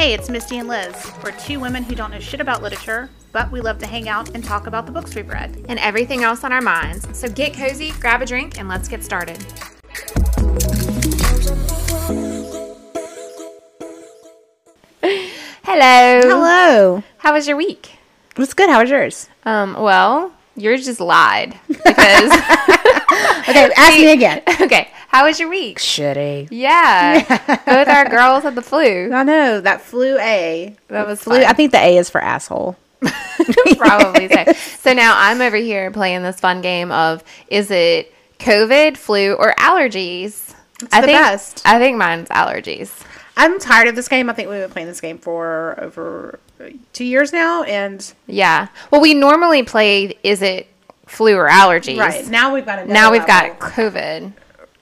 [0.00, 1.12] Hey, it's Misty and Liz.
[1.22, 4.34] We're two women who don't know shit about literature, but we love to hang out
[4.34, 5.62] and talk about the books we've read.
[5.68, 7.06] and everything else on our minds.
[7.12, 9.36] So get cozy, grab a drink, and let's get started.
[15.64, 16.20] Hello.
[16.22, 17.02] Hello.
[17.18, 17.98] How was your week?
[18.30, 18.70] It was good.
[18.70, 19.28] How was yours?
[19.44, 22.32] Um, well, yours just lied because
[23.50, 24.42] Okay, ask me again.
[24.60, 24.88] okay.
[25.10, 25.78] How was your week?
[25.78, 26.48] Shitty.
[26.50, 27.20] Yeah,
[27.66, 29.12] both our girls had the flu.
[29.12, 30.76] I know that flu A.
[30.88, 31.36] That was Flu.
[31.36, 31.44] fun.
[31.44, 32.76] I think the A is for asshole.
[33.76, 34.52] Probably so.
[34.52, 39.52] So now I'm over here playing this fun game of is it COVID, flu, or
[39.58, 40.54] allergies?
[40.92, 41.62] I the think best.
[41.64, 42.92] I think mine's allergies.
[43.36, 44.28] I'm tired of this game.
[44.30, 46.38] I think we've been playing this game for over
[46.92, 48.68] two years now, and Yeah.
[48.90, 50.68] Well, we normally play is it
[51.06, 51.98] flu or allergies?
[51.98, 53.56] right now we've got Now we've level.
[53.58, 54.32] got COVID.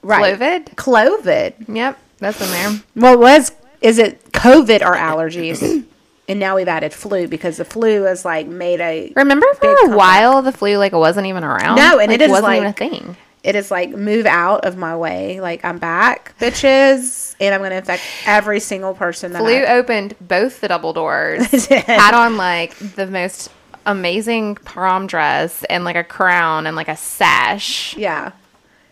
[0.03, 0.39] Right.
[0.39, 0.75] COVID?
[0.75, 1.55] Clovid.
[1.69, 2.83] Yep, that's in there.
[2.97, 5.87] Well, was is it COVID or allergies?
[6.29, 9.77] and now we've added flu because the flu has like made a Remember for a
[9.77, 9.97] comeback.
[9.97, 11.77] while the flu like wasn't even around.
[11.77, 13.17] No, and like, it is, wasn't even a like- thing.
[13.45, 15.41] it is like move out of my way.
[15.41, 20.15] Like I'm back, bitches, and I'm gonna infect every single person that Flu I, opened
[20.21, 21.67] both the double doors.
[21.67, 23.51] Had on like the most
[23.87, 27.97] amazing prom dress and like a crown and like a sash.
[27.97, 28.33] Yeah,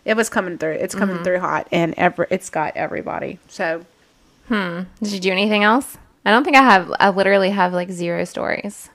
[0.06, 0.72] it was coming through.
[0.72, 1.04] It's Mm-hmm.
[1.06, 3.38] coming through hot, and every it's got everybody.
[3.48, 3.84] So
[4.48, 4.82] hmm.
[5.02, 5.98] Did you do anything else?
[6.24, 6.90] I don't think I have.
[6.98, 8.88] I literally have like zero stories.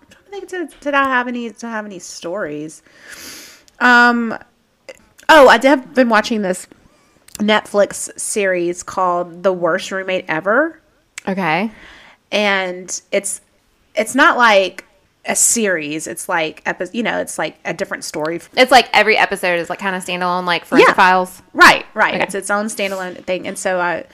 [0.00, 2.82] I don't think did, did I have any to have any stories?
[3.80, 4.36] Um,
[5.28, 6.66] oh, I have been watching this
[7.34, 10.80] Netflix series called "The Worst Roommate Ever,"
[11.28, 11.70] Okay.
[12.32, 13.40] and it's
[13.94, 14.84] it's not like
[15.28, 16.06] a series.
[16.06, 18.40] It's like epi- you know, it's like a different story.
[18.56, 20.94] It's like every episode is like kind of standalone, like Forensic Yeah.
[20.94, 21.42] Files.
[21.52, 22.14] Right, right.
[22.14, 22.22] Okay.
[22.24, 23.46] It's its own standalone thing.
[23.46, 24.06] And so I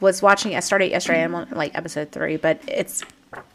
[0.00, 0.54] was watching.
[0.54, 1.22] I started yesterday.
[1.24, 3.02] I'm on like episode three, but it's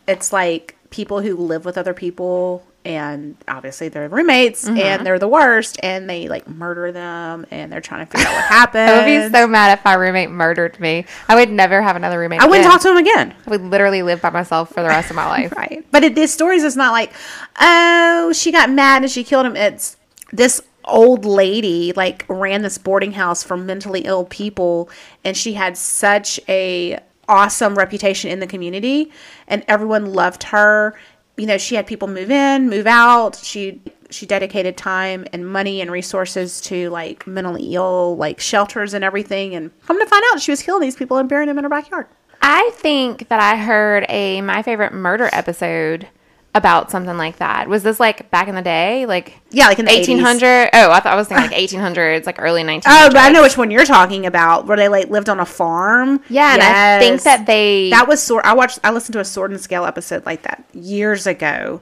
[0.07, 4.77] it's like people who live with other people, and obviously they're roommates, Mm-hmm.
[4.79, 8.33] and they're the worst, and they like murder them, and they're trying to figure out
[8.35, 8.89] what happened.
[8.89, 11.05] I would be so mad if my roommate murdered me.
[11.29, 12.41] I would never have another roommate.
[12.41, 12.71] I wouldn't again.
[12.71, 13.35] talk to him again.
[13.45, 15.51] I would literally live by myself for the rest of my life.
[15.55, 15.85] Right.
[15.91, 17.11] But it, this stories is not like,
[17.59, 19.55] oh, she got mad and she killed him.
[19.55, 19.97] It's
[20.31, 24.89] this old lady like ran this boarding house for mentally ill people
[25.23, 26.97] and she had such a
[27.29, 29.11] awesome reputation in the community
[29.47, 30.97] and everyone loved her.
[31.41, 33.35] You know, she had people move in, move out.
[33.35, 33.81] She
[34.11, 39.55] she dedicated time and money and resources to like mentally ill like shelters and everything
[39.55, 41.69] and come to find out she was killing these people and burying them in her
[41.69, 42.05] backyard.
[42.43, 46.07] I think that I heard a my favorite murder episode
[46.53, 47.69] about something like that.
[47.69, 49.95] Was this like back in the day, like Yeah, like in the 80s.
[49.99, 50.69] eighteen hundred?
[50.73, 52.91] Oh, I thought I was thinking like eighteen hundreds, like early nineteen.
[52.93, 55.45] Oh, but I know which one you're talking about, where they like lived on a
[55.45, 56.21] farm.
[56.29, 58.43] Yeah, and I think that they that was sword.
[58.45, 58.79] I watched.
[58.83, 61.79] I listened to a Sword and Scale episode like that years ago,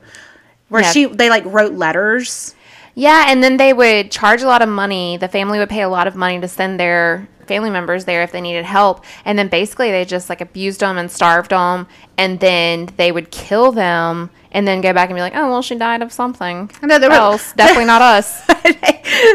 [0.67, 0.91] where Yeah.
[0.91, 2.53] she they like wrote letters.
[2.93, 5.17] Yeah, and then they would charge a lot of money.
[5.17, 8.31] The family would pay a lot of money to send their family members there if
[8.31, 9.03] they needed help.
[9.25, 11.87] And then basically they just like abused them and starved them.
[12.17, 15.61] And then they would kill them and then go back and be like, oh, well,
[15.61, 16.71] she died of something.
[16.81, 17.51] They were- else.
[17.53, 18.45] Definitely not us.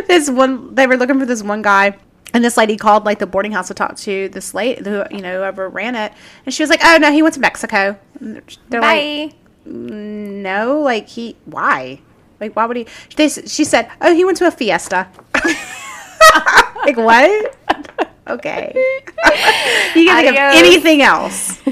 [0.08, 1.98] this one, they were looking for this one guy.
[2.32, 5.20] And this lady called like the boarding house to talk to this lady, who you
[5.20, 6.12] know, whoever ran it,
[6.44, 9.36] and she was like, "Oh no, he went to Mexico." And They're like, Bye.
[9.68, 12.00] Mm, "No, like he, why?
[12.40, 15.06] Like why would he?" They, she said, "Oh, he went to a fiesta."
[16.84, 17.56] like what?
[18.26, 18.72] Okay.
[19.94, 21.58] you can think of anything else.
[21.64, 21.70] he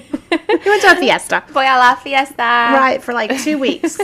[0.68, 2.36] went to a fiesta, Voy a la fiesta.
[2.42, 3.96] right, for like two weeks.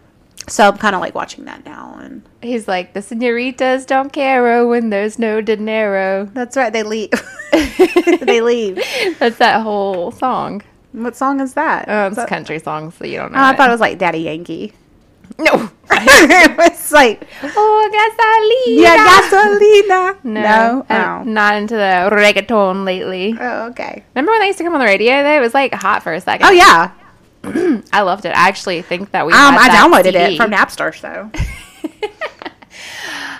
[0.48, 4.66] so I'm kind of like watching that now, and He's like, the senoritas don't care
[4.66, 6.26] when there's no dinero.
[6.34, 6.70] that's right.
[6.72, 7.08] They leave.
[8.20, 8.76] they leave.
[9.18, 10.60] That's that whole song.
[10.92, 11.86] What song is that?
[11.88, 13.38] Oh, it's that- country song, so you don't know.
[13.38, 13.56] Oh, I it.
[13.56, 14.74] thought it was like Daddy Yankee.
[15.38, 15.70] no.
[16.94, 18.82] Like oh, gasolina.
[18.82, 20.24] yeah, gasolina.
[20.24, 21.30] No, No, I'm oh.
[21.30, 23.36] not into the reggaeton lately.
[23.38, 24.04] oh, okay.
[24.14, 25.22] Remember when they used to come on the radio?
[25.22, 26.46] Though it was like hot for a second.
[26.46, 26.92] Oh yeah,
[27.92, 28.30] I loved it.
[28.30, 29.32] I actually think that we.
[29.32, 30.34] um, I that downloaded CD.
[30.34, 30.94] it from Napster.
[30.98, 31.30] So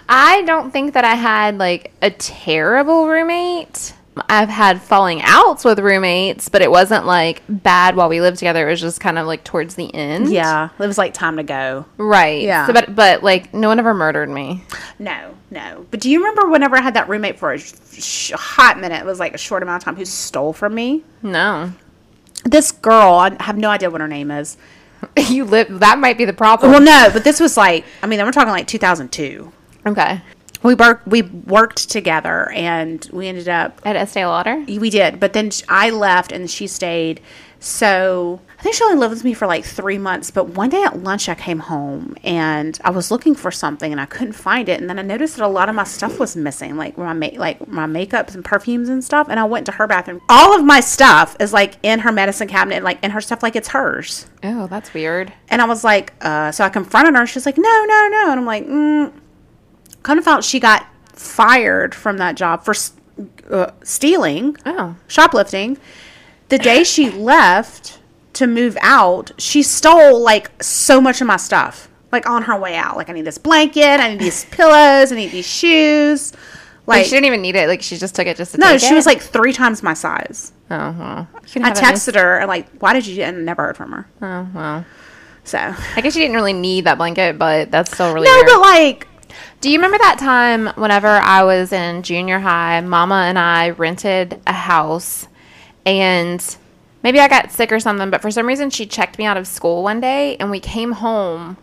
[0.08, 3.94] I don't think that I had like a terrible roommate.
[4.28, 8.66] I've had falling outs with roommates, but it wasn't like bad while we lived together.
[8.69, 10.31] It was just kind of like towards the end.
[10.31, 11.84] yeah, it was like time to go.
[11.99, 12.43] Right.
[12.43, 12.66] Yeah.
[12.66, 14.62] So, but but like no one ever murdered me.
[14.99, 15.87] No, no.
[15.90, 19.00] But do you remember whenever I had that roommate for a sh- hot minute?
[19.00, 19.96] It was like a short amount of time.
[19.96, 21.02] Who stole from me?
[21.22, 21.72] No.
[22.44, 23.14] This girl.
[23.14, 24.56] I have no idea what her name is.
[25.28, 25.81] you live.
[25.81, 26.70] That might be the problem.
[26.72, 27.84] Well, no, but this was like.
[28.02, 29.52] I mean, we're talking like 2002.
[29.87, 30.20] okay.
[30.64, 34.64] We worked we worked together and we ended up At Estee Lauder?
[34.66, 37.20] we did but then i left and she stayed
[37.61, 40.82] so i think she only lived with me for like three months but one day
[40.82, 44.69] at lunch i came home and i was looking for something and i couldn't find
[44.69, 47.12] it and then i noticed that a lot of my stuff was missing like my
[47.14, 50.55] ma- like my makeups and perfumes and stuff and i went to her bathroom all
[50.58, 53.69] of my stuff is like in her medicine cabinet like in her stuff like it's
[53.69, 55.32] hers Oh, that's weird.
[55.49, 57.25] and I was like, uh, so I confronted her.
[57.26, 58.31] She's like, no, no, no.
[58.31, 59.11] And I'm like, mm.
[60.04, 62.74] Kind of felt she got fired from that job for
[63.50, 64.94] uh, stealing, Oh.
[65.08, 65.76] shoplifting.
[66.50, 67.98] The day she left
[68.34, 72.76] to move out, she stole like so much of my stuff, like on her way
[72.76, 72.96] out.
[72.96, 76.32] Like, I need this blanket, I need these pillows, I need these shoes.
[76.86, 77.66] Like, Like, she didn't even need it.
[77.68, 78.94] Like, she just took it just to no, she it?
[78.94, 80.52] was like three times my size.
[80.70, 81.28] Oh, well.
[81.34, 83.22] I have it nice- texted her and like, why did you?
[83.22, 84.06] And never heard from her.
[84.20, 84.84] Oh, well.
[85.44, 88.46] So I guess you didn't really need that blanket, but that's still really no, weird.
[88.46, 89.08] but like,
[89.64, 94.38] Do you remember that time whenever I was in junior high, Mama and I rented
[94.46, 95.26] a house
[95.87, 96.44] and
[97.02, 99.46] maybe I got sick or something, but for some reason she checked me out of
[99.46, 101.56] school one day and we came home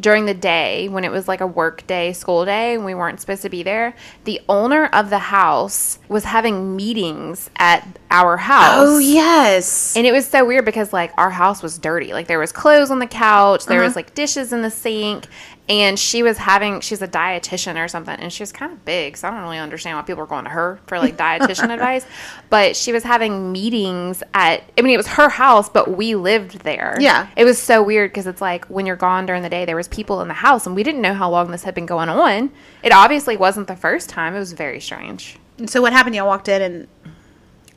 [0.00, 3.20] during the day when it was like a work day, school day, and we weren't
[3.20, 3.94] supposed to be there.
[4.24, 8.74] The owner of the house was having meetings at our house.
[8.78, 9.96] oh yes.
[9.96, 12.12] And it was so weird because like our house was dirty.
[12.12, 13.86] Like there was clothes on the couch, there Uh-huh.
[13.86, 15.28] was like dishes in the sink,
[15.68, 19.16] and she was having she's a dietitian or something, and she was kind of big,
[19.16, 22.04] so I don't really understand why people were going to her for like dietitian advice.
[22.50, 26.60] But she was having meetings at I mean it was her house, but we lived
[26.60, 26.96] there.
[27.00, 27.28] Yeah.
[27.36, 29.88] It was so weird because it's like when you're gone during the day, there was
[29.88, 32.50] people in the house, and we didn't know how long this had been going on.
[32.82, 34.34] It obviously wasn't the first time.
[34.34, 35.38] It was very strange.
[35.58, 36.14] and So what happened?
[36.14, 36.88] Y'all walked in and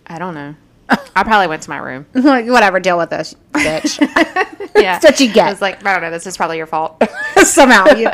[0.08, 0.56] I don't know.
[0.90, 2.06] I probably went to my room.
[2.14, 4.54] like, whatever, deal with this, bitch.
[4.78, 5.00] Yeah.
[5.00, 5.48] That's what you get.
[5.48, 6.12] I was like, I don't know.
[6.12, 7.02] This is probably your fault.
[7.38, 8.10] Somehow you,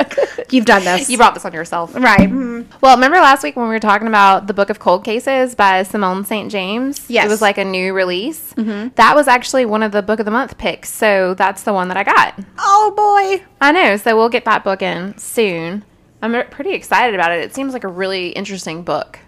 [0.50, 1.10] you've done this.
[1.10, 1.94] you brought this on yourself.
[1.94, 2.20] right.
[2.30, 2.64] mhm.
[2.80, 5.82] Well, remember last week when we were talking about the Book of Cold Cases by
[5.82, 6.50] Simone St.
[6.50, 7.04] James?
[7.10, 7.26] Yes.
[7.26, 8.54] It was like a new release.
[8.54, 8.94] Mm-hmm.
[8.94, 10.88] That was actually one of the Book of the Month picks.
[10.90, 12.38] So that's the one that I got.
[12.58, 13.44] Oh boy.
[13.60, 13.98] I know.
[13.98, 15.84] So we'll get that book in soon.
[16.22, 17.44] I'm pretty excited about it.
[17.44, 19.18] It seems like a really interesting book.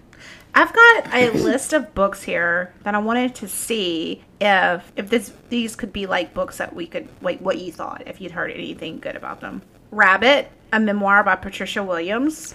[0.57, 5.33] I've got a list of books here that I wanted to see if if this
[5.51, 8.51] these could be like books that we could like what you thought if you'd heard
[8.51, 9.61] anything good about them.
[9.91, 12.55] Rabbit, a memoir by Patricia Williams.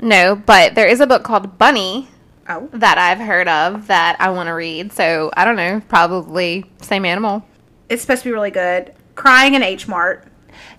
[0.00, 2.08] No, but there is a book called Bunny
[2.48, 2.68] Oh.
[2.72, 4.92] that I've heard of that I want to read.
[4.92, 5.80] So I don't know.
[5.88, 7.44] Probably same animal.
[7.88, 8.94] It's supposed to be really good.
[9.14, 10.24] Crying in H Mart.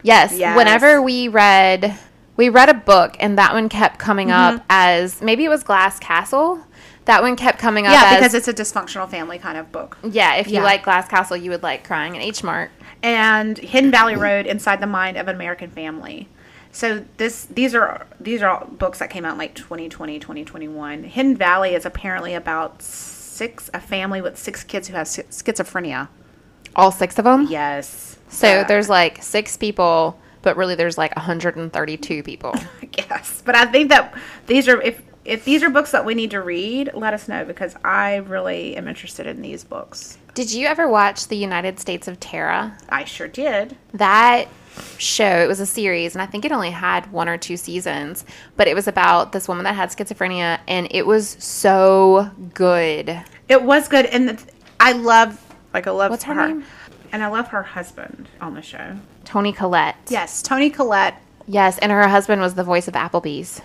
[0.03, 0.33] Yes.
[0.35, 0.57] Yes.
[0.57, 1.97] Whenever we read,
[2.39, 4.57] we read a book, and that one kept coming Mm-hmm.
[4.57, 6.63] up as maybe it was Glass Castle.
[7.05, 7.91] That one kept coming up.
[7.93, 9.97] Yeah, as, because it's a dysfunctional family kind of book.
[10.03, 10.35] yeah.
[10.35, 12.69] If you like Glass Castle, you would like Crying in H Mart.
[13.03, 16.27] and Hidden Valley Road Inside the Mind of an American Family.
[16.71, 21.03] So this these are these are all books that came out in like 2020, 2021.
[21.03, 26.09] Hidden Valley is apparently about six a family with six kids who have schizophrenia.
[26.75, 27.47] All six of them.
[27.49, 28.17] Yes.
[28.29, 32.53] So Uh, there's like six people, but really there's like 132 people.
[32.81, 33.41] I guess.
[33.45, 34.13] But I think that
[34.47, 37.45] these are if if these are books that we need to read, let us know
[37.45, 40.17] because I really am interested in these books.
[40.33, 42.75] Did you ever watch The United States of Tara?
[42.89, 43.77] I sure did.
[43.93, 44.47] That
[44.97, 48.25] show, it was a series, and I think it only had one or two seasons,
[48.55, 53.21] but it was about this woman that had schizophrenia, and it was so good.
[53.49, 54.43] It was good, and
[54.79, 55.39] I love
[55.73, 56.65] like I love What's her her, name?
[57.11, 58.97] And I love her husband on the show.
[59.25, 59.95] Toni Collette.
[60.09, 61.21] Yes, Toni Collette.
[61.47, 63.61] Yes, and her husband was the voice of Applebee's.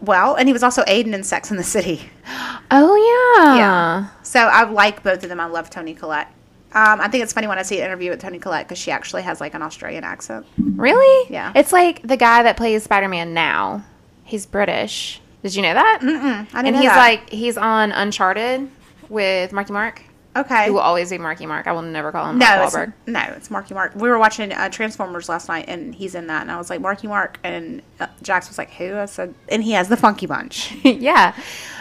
[0.00, 2.10] Well, and he was also Aidan in Sex in the City.
[2.70, 2.94] Oh,
[3.40, 3.56] yeah.
[3.56, 4.06] Yeah.
[4.22, 5.40] So I like both of them.
[5.40, 6.26] I love Toni Collette.
[6.74, 8.90] Um, I think it's funny when I see an interview with Toni Collette because she
[8.90, 10.44] actually has like an Australian accent.
[10.58, 11.30] Really?
[11.32, 11.50] Yeah.
[11.54, 13.84] It's like the guy that plays Spider Man now.
[14.24, 15.22] He's British.
[15.42, 16.00] Did you know that?
[16.02, 16.98] Mm-mm, I didn't and know he's that.
[16.98, 18.68] like, he's on Uncharted
[19.08, 20.02] with Marky Mark.
[20.40, 20.64] Okay.
[20.64, 21.66] He will always be Marky Mark.
[21.66, 23.94] I will never call him no, Mark it's, no, it's Marky Mark.
[23.94, 26.80] We were watching uh, Transformers last night, and he's in that, and I was like
[26.80, 30.26] Marky Mark, and uh, Jax was like, "Who?" I said, and he has the Funky
[30.26, 30.72] Bunch.
[30.84, 31.34] yeah.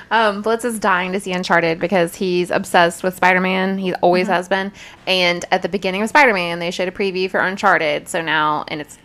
[0.09, 3.77] Um, Blitz is dying to see Uncharted because he's obsessed with Spider Man.
[3.77, 4.33] He always Mm-hmm.
[4.33, 4.71] has been.
[5.05, 8.07] And at the beginning of Spider Man, they showed a preview for Uncharted.
[8.07, 8.97] So now, and it's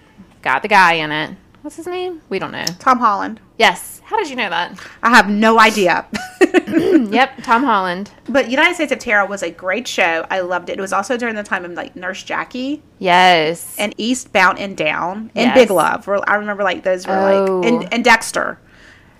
[0.42, 1.36] got the guy in it.
[1.62, 2.22] What's his name?
[2.28, 2.64] We don't know.
[2.80, 3.40] Tom Holland.
[3.56, 4.00] Yes.
[4.04, 4.78] How did you know that?
[5.02, 6.06] I have no idea.
[6.50, 8.10] yep, Tom Holland.
[8.28, 10.26] but United States of Tara was a great show.
[10.30, 10.78] I loved it.
[10.78, 12.82] It was also during the time of like Nurse Jackie.
[12.98, 13.76] Yes.
[13.78, 15.54] and Eastbound and Down and Yes.
[15.54, 16.08] Big Love.
[16.08, 17.60] I remember like those were Oh.
[17.60, 18.58] like and, and Dexter,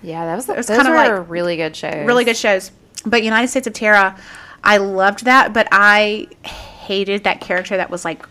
[0.01, 2.05] yeah, that was, it was those kinda were like really good shows.
[2.05, 2.71] really good shows.
[3.05, 4.17] But United States of Tara,
[4.63, 8.25] I loved that, but I hated that character that was like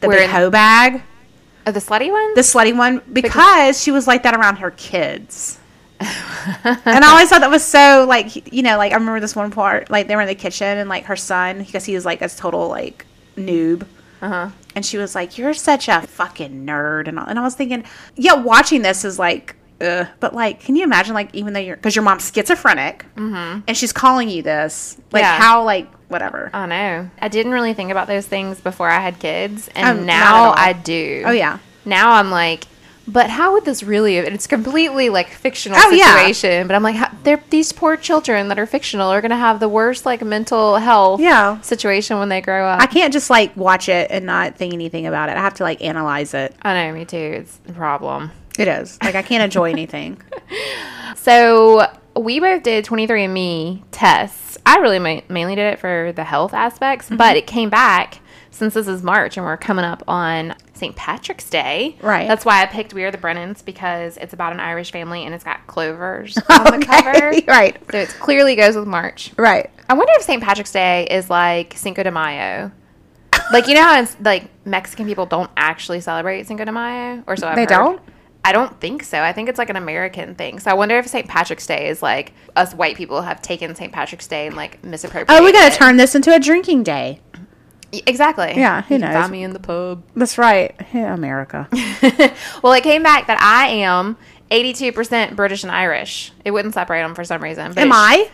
[0.00, 1.02] the Where big in- hoe bag,
[1.66, 2.34] Oh, the slutty one?
[2.34, 5.58] the slutty one, because she was like that around her kids.
[6.00, 9.50] and I always thought that was so like you know like I remember this one
[9.50, 12.22] part like they were in the kitchen and like her son because he was like
[12.22, 13.04] a total like
[13.36, 13.86] noob.
[14.22, 14.48] Uh-huh.
[14.74, 17.84] And she was like, "You're such a fucking nerd," and I, and I was thinking,
[18.16, 20.06] yeah, watching this is like, ugh.
[20.20, 23.92] but like, can you imagine like even though you're because your mom's schizophrenic and she's
[23.92, 25.38] calling you this, like Yeah.
[25.38, 26.50] how like whatever.
[26.52, 27.10] I know.
[27.20, 30.52] I didn't really think about those things before I had kids, and Um, now.
[30.56, 31.22] I do.
[31.24, 32.64] Oh yeah, Now I'm like,
[33.08, 34.18] but how would this really?
[34.18, 36.16] It's completely like fictional Oh, yeah.
[36.18, 36.66] situation.
[36.68, 39.68] But I'm like, how, they're these poor children that are fictional are gonna have the
[39.68, 41.60] worst like mental health Yeah.
[41.62, 42.80] situation when they grow up.
[42.80, 45.36] I can't just like watch it and not think anything about it.
[45.36, 46.54] I have to like analyze it.
[46.62, 47.16] I know, me too.
[47.16, 48.30] It's a problem.
[48.58, 50.20] It is like I can't enjoy anything.
[51.16, 51.86] So
[52.16, 54.49] we both did 23andMe tests.
[54.66, 57.16] I really ma- mainly did it for the health aspects, Mm-hmm.
[57.16, 58.20] but it came back
[58.52, 60.94] since this is March and we're coming up on St.
[60.96, 61.96] Patrick's Day.
[62.02, 62.26] Right.
[62.28, 65.34] That's why I picked We Are the Brennans because it's about an Irish family and
[65.34, 67.32] it's got clovers on the cover.
[67.48, 69.32] right, So it clearly goes with March.
[69.36, 69.70] right.
[69.88, 70.42] I wonder if St.
[70.42, 72.70] Patrick's Day is like Cinco de Mayo.
[73.52, 77.36] Like you know how it's like Mexican people don't actually celebrate Cinco de Mayo, or
[77.36, 77.68] so I've They heard.
[77.70, 78.00] don't?
[78.44, 79.20] I don't think so.
[79.20, 80.58] I think it's like an American thing.
[80.60, 81.28] So I wonder if St.
[81.28, 83.92] Patrick's Day is like us white people have taken St.
[83.92, 85.42] Patrick's Day and like misappropriated.
[85.42, 87.20] Oh, we got to turn this into a drinking day.
[87.92, 88.52] Exactly.
[88.56, 89.14] Yeah, who You knows?
[89.14, 90.02] Find me in the pub.
[90.14, 91.68] That's right, yeah, America.
[92.62, 94.16] Well, it came back that I am
[94.50, 96.32] 82% British and Irish.
[96.44, 97.72] It wouldn't separate them for some reason.
[97.72, 98.30] But Am I?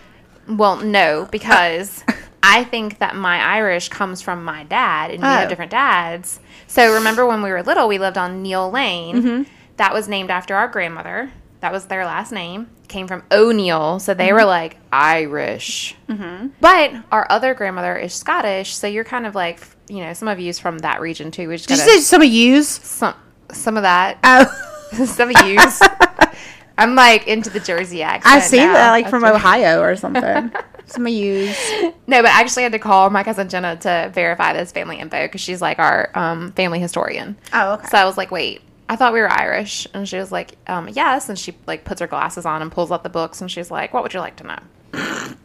[0.49, 2.05] Well, no, because
[2.43, 5.31] I think that my Irish comes from my dad, and we Oh.
[5.33, 6.39] have different dads.
[6.67, 9.17] So remember when we were little, we lived on Neil Lane.
[9.23, 9.53] Mm-hmm.
[9.77, 11.31] That was named after our grandmother.
[11.61, 12.69] That was their last name.
[12.89, 14.47] Came from O'Neill, so they were Mm-hmm.
[14.49, 15.95] like Irish.
[16.09, 16.49] Mm-hmm.
[16.61, 20.39] But our other grandmother is Scottish, so you're kind of like, you know, some of
[20.39, 21.49] you's from that region too.
[21.49, 22.69] We just Did you say some of yous?
[22.69, 23.15] some
[23.53, 24.45] some of that, Oh,
[25.07, 25.81] some of you's.
[26.79, 28.35] I'm like into the Jersey accent.
[28.35, 28.75] I see now.
[28.75, 30.53] that like from Ohio or something.
[30.87, 31.59] some of yous.
[32.07, 35.23] No, but I actually had to call my cousin Jenna to verify this family info
[35.25, 37.37] because she's like our um, family historian.
[37.53, 37.87] Oh, okay.
[37.89, 39.87] So I was like, wait, I thought we were Irish.
[39.95, 41.29] And she was like, um, yes.
[41.29, 43.93] And she like puts her glasses on and pulls out the books and she's like,
[43.93, 44.59] what would you like to know?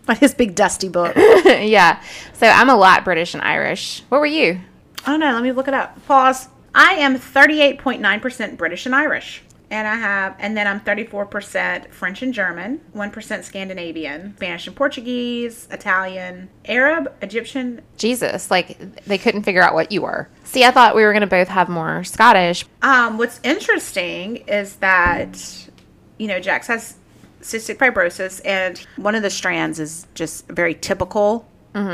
[0.08, 1.16] Like his big dusty book.
[1.46, 2.02] yeah.
[2.34, 4.04] So I'm a lot British and Irish.
[4.10, 4.60] What were you?
[5.08, 6.06] Oh no, let me look it up.
[6.06, 6.50] Pause.
[6.74, 9.44] I am 38.9% British and Irish.
[9.72, 15.70] And I have, and then I'm 34% French and German, 1% Scandinavian, Spanish and Portuguese,
[15.72, 17.82] Italian, Arab, Egyptian.
[17.98, 18.52] Jesus.
[18.52, 20.28] Like they couldn't figure out what you were.
[20.44, 22.66] See, I thought we were going to both have more Scottish.
[22.82, 25.70] Um, what's interesting is that,
[26.18, 26.98] you know, Jax has
[27.42, 31.48] cystic fibrosis, and one of the strands is just very typical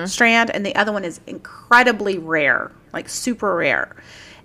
[0.06, 3.96] strand, and the other one is incredibly rare, like super rare.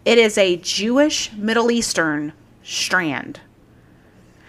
[0.04, 3.40] It is a Jewish Middle Eastern strand.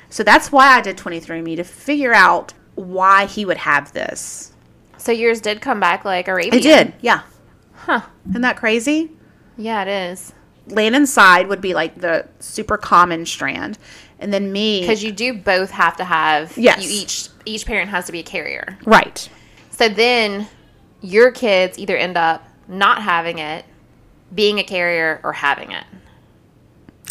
[0.09, 4.53] So that's why I did 23andMe to figure out why he would have this.
[4.97, 6.55] So yours did come back like Arabian.
[6.55, 7.23] It did, yeah.
[7.73, 8.01] Huh.
[8.29, 9.11] Isn't that crazy?
[9.57, 10.33] Yeah, it is.
[10.67, 13.77] Landon's side would be like the super common strand,
[14.19, 16.57] and then me Because you do both have to have.
[16.57, 16.83] Yes.
[16.83, 18.77] You each each parent has to be a carrier.
[18.85, 19.29] right.
[19.71, 20.47] So then
[21.01, 23.65] your kids either end up not having it,
[24.33, 25.83] being a carrier, or having it.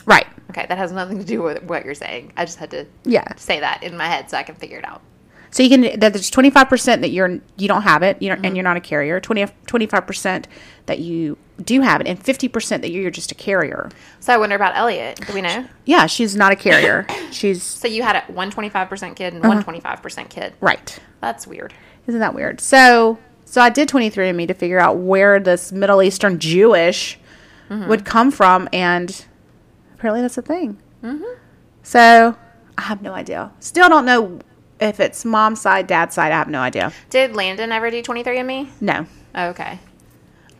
[0.06, 0.26] Right.
[0.52, 2.32] Okay, that has nothing to do with what you're saying.
[2.36, 3.34] I just had to Yeah.
[3.36, 5.00] say that in my head so I can figure it out.
[5.50, 8.56] So you can that there's 25% that you're you don't have it, you know, and
[8.56, 9.20] you're not a carrier.
[9.20, 10.44] 20 25%
[10.86, 13.90] that you do have it and 50% that you're just a carrier.
[14.20, 15.20] So I wonder about Elliot.
[15.26, 15.66] Do we know?
[15.84, 17.06] Yeah, she's not a carrier.
[17.30, 19.42] she's So you had a one twenty five percent kid Uh-huh.
[19.42, 20.54] and one twenty five percent kid.
[20.60, 20.98] right.
[21.20, 21.74] That's weird.
[22.06, 22.60] Isn't that weird?
[22.60, 27.18] So so I did 23andme to figure out where this Middle Eastern Jewish
[27.68, 29.24] would come from and
[30.02, 30.76] apparently that's a thing.
[31.84, 32.36] So
[32.76, 33.52] I have no idea.
[33.60, 34.40] Still don't know
[34.80, 36.32] if it's mom's side, dad's side.
[36.32, 36.92] I have no idea.
[37.08, 38.68] Did Landon ever do twenty three and me?
[38.80, 39.06] No.
[39.32, 39.78] Okay.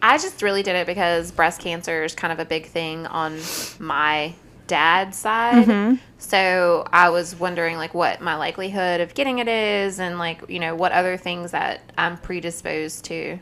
[0.01, 3.41] I just really did it because breast cancer is kind of a big thing on
[3.81, 4.35] my
[4.69, 5.67] dad's side.
[5.67, 5.97] Mm-hmm.
[6.19, 10.61] So I was wondering like what my likelihood of getting it is and like, you
[10.61, 13.41] know, what other things that I'm predisposed to.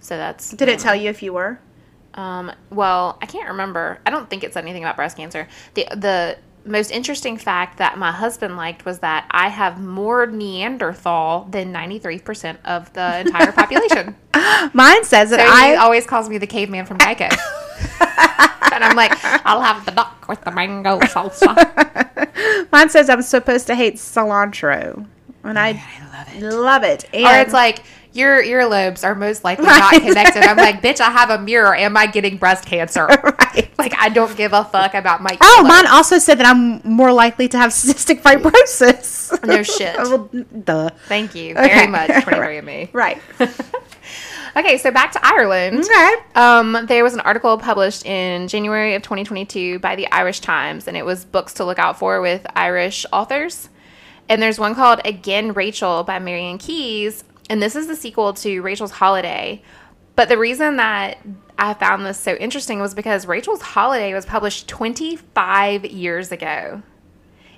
[0.00, 1.60] So that's Did it tell you if you were?
[2.14, 3.98] Um well, I can't remember.
[4.06, 5.48] I don't think it said anything about breast cancer.
[5.74, 11.48] The the most interesting fact that my husband liked was that I have more Neanderthal
[11.50, 14.14] than 93% of the entire population.
[14.72, 17.28] Mine says that So I always calls me the caveman from Geico.
[18.72, 19.12] and I'm like,
[19.44, 22.70] I'll have the duck with the mango salsa.
[22.70, 25.04] Mine says I'm supposed to hate cilantro.
[25.42, 25.72] and I,
[26.12, 26.42] love it.
[26.42, 27.04] Love it.
[27.12, 29.78] And Or it's like your earlobes are most likely Right.
[29.78, 30.42] not connected.
[30.44, 31.74] I'm like, bitch, I have a mirror.
[31.74, 33.06] Am I getting breast cancer?
[33.24, 33.70] right.
[33.78, 35.36] Like I don't give a fuck about my.
[35.40, 35.68] Oh, earlobes.
[35.68, 39.20] mine also said that I'm more likely to have cystic fibrosis.
[39.46, 39.96] No shit.
[39.96, 40.28] well,
[40.64, 40.90] duh.
[41.08, 41.68] Thank you Okay.
[41.68, 42.92] very much, 23andMe.
[42.92, 43.20] Right.
[44.54, 45.82] Okay, so back to Ireland.
[45.84, 46.14] Okay.
[46.34, 50.94] Um, there was an article published in January of 2022 by the Irish Times, and
[50.96, 53.70] it was books to look out for with Irish authors.
[54.28, 58.60] And there's one called Again Rachel by Marian Keyes, and this is the sequel to
[58.60, 59.62] Rachel's Holiday.
[60.14, 61.18] But the reason that
[61.58, 66.82] I found this so interesting was because Rachel's Holiday was published 25 years ago.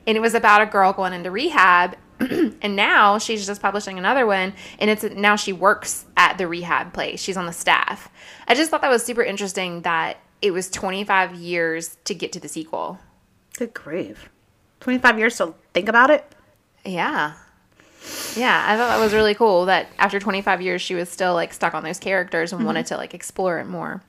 [0.07, 1.97] And it was about a girl going into rehab.
[2.21, 4.55] and now she's just publishing another one.
[4.79, 7.21] And it's now she works at the rehab place.
[7.21, 8.09] She's on the staff.
[8.47, 12.41] I just thought that was super interesting that it was 25 years to get to
[12.41, 12.99] the sequel.
[13.57, 14.29] Good grief.
[14.81, 16.31] 25 years to think about it?
[16.85, 17.35] Yeah.
[18.37, 21.53] Yeah, I thought that was really cool that after 25 years she was still like
[21.55, 24.03] stuck on those characters and wanted to like explore it more.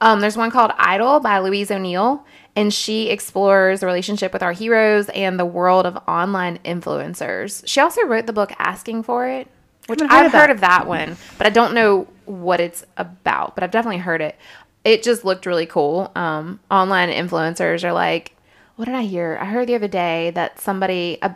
[0.00, 4.52] Um, there's one called Idol by Louise O'Neill, and she explores the relationship with our
[4.52, 7.62] heroes and the world of online influencers.
[7.66, 9.48] She also wrote the book Asking for It,
[9.88, 10.50] which Haven't heard I've of heard that.
[10.50, 14.36] of that one, but I don't know what it's about, but I've definitely heard it.
[14.84, 16.12] It just looked really cool.
[16.14, 18.36] Um, online influencers are like,
[18.76, 19.36] what did I hear?
[19.40, 21.34] I heard the other day that somebody, a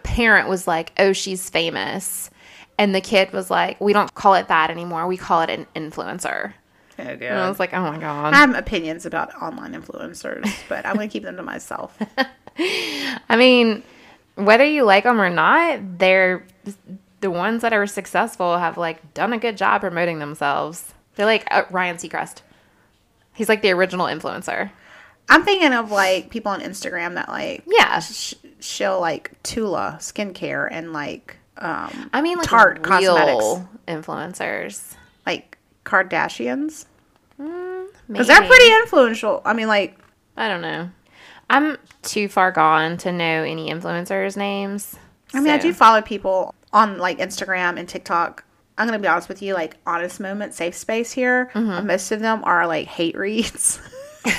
[0.00, 2.30] parent was like, oh, she's famous.
[2.78, 5.06] And the kid was like, we don't call it that anymore.
[5.06, 6.52] We call it an influencer.
[6.98, 8.32] Oh, And I was like, oh my God.
[8.32, 11.96] I have opinions about online influencers, but I'm going to keep them to myself.
[12.58, 13.82] I mean,
[14.34, 16.46] whether you like them or not, they're
[17.20, 20.94] the ones that are successful have like done a good job promoting themselves.
[21.14, 22.42] They're like uh, Ryan Seacrest.
[23.34, 24.70] He's like the original influencer.
[25.28, 27.98] I'm thinking of like people on Instagram that like Yeah.
[28.00, 33.66] sh- show like Tula skincare and like um I mean, like Tarte cosmetics.
[33.88, 34.94] influencers.
[35.26, 36.86] like Kardashians
[37.38, 37.88] Maybe.
[38.08, 39.42] because they're pretty influential.
[39.44, 39.98] I mean, like
[40.36, 40.90] I don't know.
[41.48, 44.96] I'm too far gone to know any influencers' names.
[45.32, 48.44] I mean, I do follow people on like Instagram and TikTok.
[48.78, 51.50] I'm gonna be honest with you, like honest moment, safe space here.
[51.54, 51.86] Mm-hmm.
[51.86, 53.80] Most of them are like hate reads.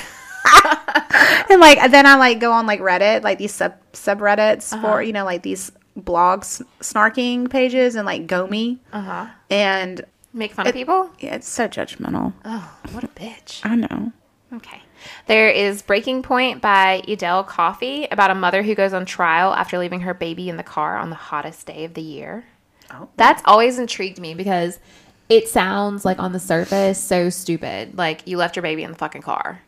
[1.50, 4.82] and like then I like go on like Reddit, like these sub subreddits Uh-huh.
[4.82, 8.78] for you know like these blogs snarking pages and like Gomi.
[8.92, 9.26] Uh-huh.
[9.50, 11.10] And Make fun of people?
[11.20, 12.32] yeah, it's so judgmental.
[12.44, 13.60] Oh, what a bitch.
[13.64, 14.12] I know.
[14.52, 14.82] Okay.
[15.26, 19.78] There is Breaking Point by Edel Coffey about a mother who goes on trial after
[19.78, 22.44] leaving her baby in the car on the hottest day of the year.
[22.92, 23.08] Oh.
[23.16, 24.78] That's always intrigued me because
[25.28, 27.96] it sounds like on the surface so stupid.
[27.96, 29.60] Like you left your baby in the fucking car.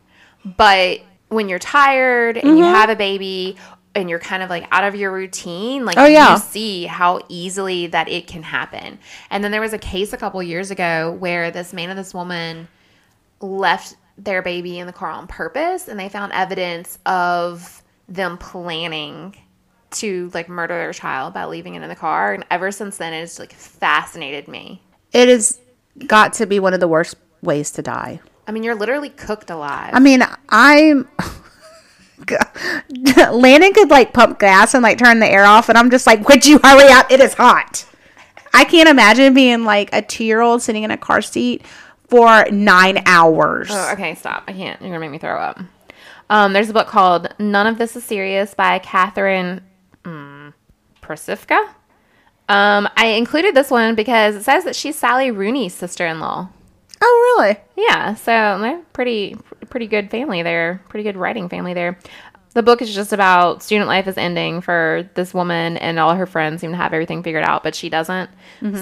[0.45, 2.57] But when you're tired and Mm-hmm.
[2.57, 3.57] you have a baby
[3.93, 6.33] and you're kind of like out of your routine, like Oh, yeah.
[6.33, 8.99] you see how easily that it can happen.
[9.29, 12.13] And then there was a case a couple years ago where this man and this
[12.13, 12.67] woman
[13.41, 19.35] left their baby in the car on purpose and they found evidence of them planning
[19.91, 23.13] to like murder their child by leaving it in the car and ever since then
[23.13, 25.59] it's like fascinated me It has
[26.07, 28.19] got to be one of the worst ways to die.
[28.51, 31.07] I mean you're literally cooked alive I mean, I'm.
[33.31, 36.27] Landon could like pump gas and like turn the air off, and I'm just like,
[36.27, 37.09] "Would you hurry up?
[37.09, 37.85] It is hot."
[38.53, 41.65] I can't imagine being like a two year old sitting in a car seat
[42.09, 43.69] for nine hours.
[43.71, 45.61] oh, okay stop i can't you're gonna make me throw up
[46.29, 49.61] um, there's a book called none of this is serious by catherine
[50.03, 50.53] mm,
[51.01, 51.69] Prasifka.
[52.49, 56.49] um, i included this one because it says that she's sally rooney's sister-in-law
[57.01, 57.57] Oh, really?
[57.75, 59.35] Yeah, so they're pretty
[59.69, 61.97] pretty good family there, pretty good writing family there.
[62.53, 66.25] The book is just about student life is ending for this woman, and all her
[66.25, 68.29] friends seem to have everything figured out, but she doesn't.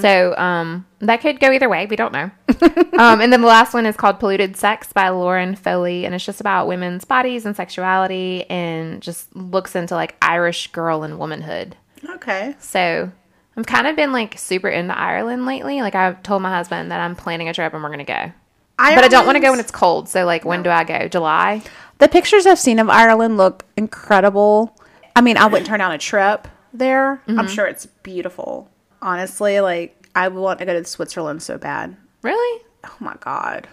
[0.01, 1.85] So um, that could go either way.
[1.85, 2.31] We don't know.
[2.97, 6.25] um, and then the last one is called Polluted Sex by Lauren Foley, and it's
[6.25, 11.77] just about women's bodies and sexuality, and just looks into like Irish girl and womanhood.
[12.15, 12.55] Okay.
[12.59, 13.11] So
[13.59, 15.81] I've kind of been like super into Ireland lately.
[15.81, 18.31] Like I've told my husband that I'm planning a trip and we're gonna go.
[18.77, 20.07] But I don't want to go when it's cold.
[20.07, 21.09] So like when do I go?
[21.09, 21.61] July?
[21.97, 24.73] The pictures I've seen of Ireland look incredible.
[25.13, 27.21] I mean, I wouldn't turn down a trip there.
[27.27, 27.47] I'm mm-hmm.
[27.47, 28.69] sure it's beautiful.
[29.01, 31.97] Honestly, like I want to go to Switzerland so bad.
[32.21, 32.63] Really?
[32.85, 33.67] Oh my god.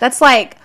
[0.00, 0.56] That's like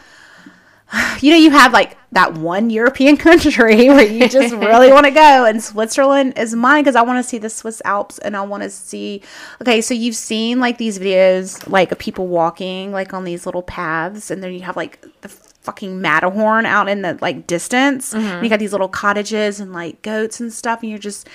[1.22, 5.12] you know you have like that one European country where you just really want to
[5.12, 8.42] go and Switzerland is mine cuz I want to see the Swiss Alps and I
[8.42, 9.22] want to see
[9.62, 13.64] Okay, so you've seen like these videos like of people walking like on these little
[13.64, 18.14] paths and then you have like the fucking Matterhorn out in the like distance.
[18.14, 21.28] And you got these little cottages and like goats and stuff and you're just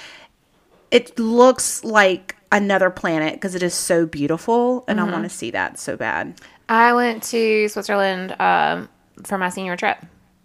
[0.91, 5.09] it looks like another planet because it is so beautiful, and Mm-hmm.
[5.09, 6.35] I want to see that so bad.
[6.69, 8.89] I went to Switzerland um,
[9.25, 9.99] for my senior trip.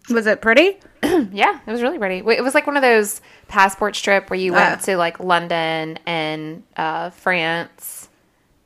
[0.09, 0.77] Was it pretty?
[1.31, 2.17] Yeah, it was really pretty.
[2.19, 4.85] It was like one of those passports trip where you went Ah.
[4.85, 8.07] to like London and uh, France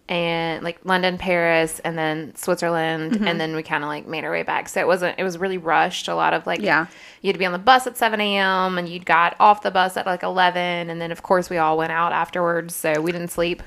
[0.10, 3.28] and like London, Paris, and then Switzerland, Mm-hmm.
[3.28, 4.68] and then we kind of like made our way back.
[4.70, 5.18] So it wasn't.
[5.18, 6.08] It was really rushed.
[6.10, 6.88] A lot of like Yeah.
[7.22, 8.78] you had to be on the bus at seven a.m.
[8.78, 11.78] and you'd got off the bus at like eleven, and then of course we all
[11.78, 12.76] went out afterwards.
[12.76, 13.64] So we didn't sleep.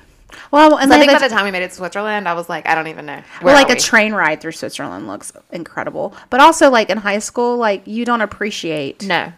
[0.51, 2.33] Well, and So I think the- by the time we made it to Switzerland, I
[2.33, 3.21] was like, I don't even know.
[3.41, 6.15] Well, Where like are a train ride through Switzerland looks incredible.
[6.29, 9.33] But also, like in high school, like you don't appreciate no.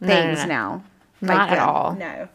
[0.00, 0.46] No, no, things no.
[0.46, 0.82] now.
[1.20, 1.58] Not Like at then.
[1.60, 1.92] all.
[1.94, 2.28] No.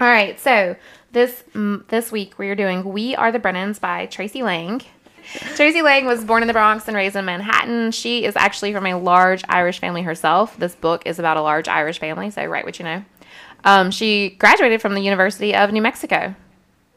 [0.00, 0.76] All right, so
[1.12, 1.42] this
[1.88, 4.82] this week we are doing "We Are the Brennans" by Tracey Lange.
[5.54, 7.90] Tracey Lange was born in the Bronx and raised in Manhattan.
[7.92, 10.56] She is actually from a large Irish family herself.
[10.56, 13.04] This book is about a large Irish family, so write what you know.
[13.64, 16.34] Um, she graduated from the University of New Mexico,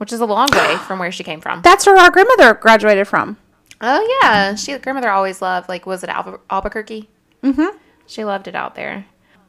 [0.03, 1.61] which is a long way from where she came from.
[1.61, 3.37] That's where our grandmother graduated from.
[3.79, 7.09] Oh yeah, she grandmother always loved like was it Albu- Albuquerque?
[7.41, 7.77] Mm-hmm.
[8.05, 9.05] She loved it out there.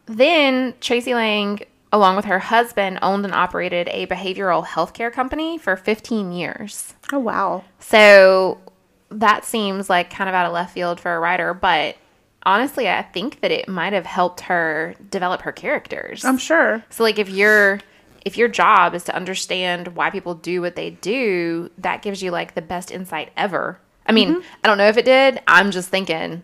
[0.06, 1.58] Then Tracey Lange,
[1.92, 6.94] along with her husband, owned and operated a behavioral healthcare company for 15 years.
[7.12, 7.64] Oh wow.
[7.80, 8.60] So
[9.10, 11.96] that seems like kind of out of left field for a writer, but
[12.44, 16.24] honestly, I think that it might have helped her develop her characters.
[16.24, 16.84] I'm sure.
[16.90, 17.80] So like if your
[18.24, 22.30] if your job is to understand why people do what they do, that gives you
[22.30, 23.78] like the best insight ever.
[24.06, 24.40] I mean, mm-hmm.
[24.62, 25.40] I don't know if it did.
[25.46, 26.42] I'm just thinking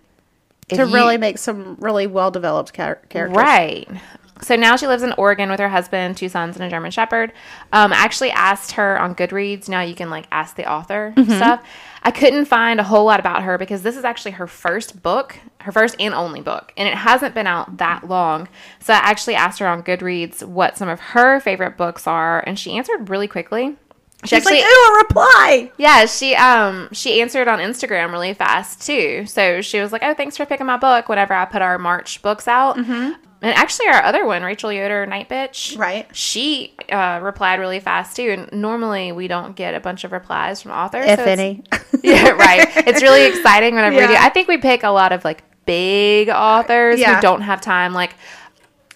[0.68, 3.36] To you- really make some really well developed char- characters.
[3.36, 3.88] Right.
[4.42, 7.32] So now she lives in Oregon with her husband, two sons, and a German Shepherd.
[7.72, 9.68] Um, I actually asked her on Goodreads.
[9.68, 11.64] Now you can like ask the author stuff.
[12.02, 15.36] I couldn't find a whole lot about her because this is actually her first book,
[15.60, 18.48] her first and only book, and it hasn't been out that long.
[18.78, 22.58] So I actually asked her on Goodreads what some of her favorite books are, and
[22.58, 23.76] she answered really quickly.
[24.24, 25.72] She She's like, ooh, a reply.
[25.78, 29.24] yeah, she um she answered on Instagram really fast too.
[29.26, 32.20] So she was like, "Oh, thanks for picking my book." Whenever I put our March
[32.20, 33.12] books out, mm-hmm.
[33.42, 36.06] And actually our other one, Rachel Yoder, Night Bitch, Right.
[36.14, 38.30] She uh, replied really fast too.
[38.30, 41.62] And normally we don't get a bunch of replies from authors, If so any.
[42.02, 42.68] yeah, right.
[42.86, 44.12] It's really exciting whenever we do.
[44.12, 44.24] Yeah.
[44.24, 47.16] I think we pick a lot of like big authors Yeah.
[47.16, 48.14] who don't have time, like.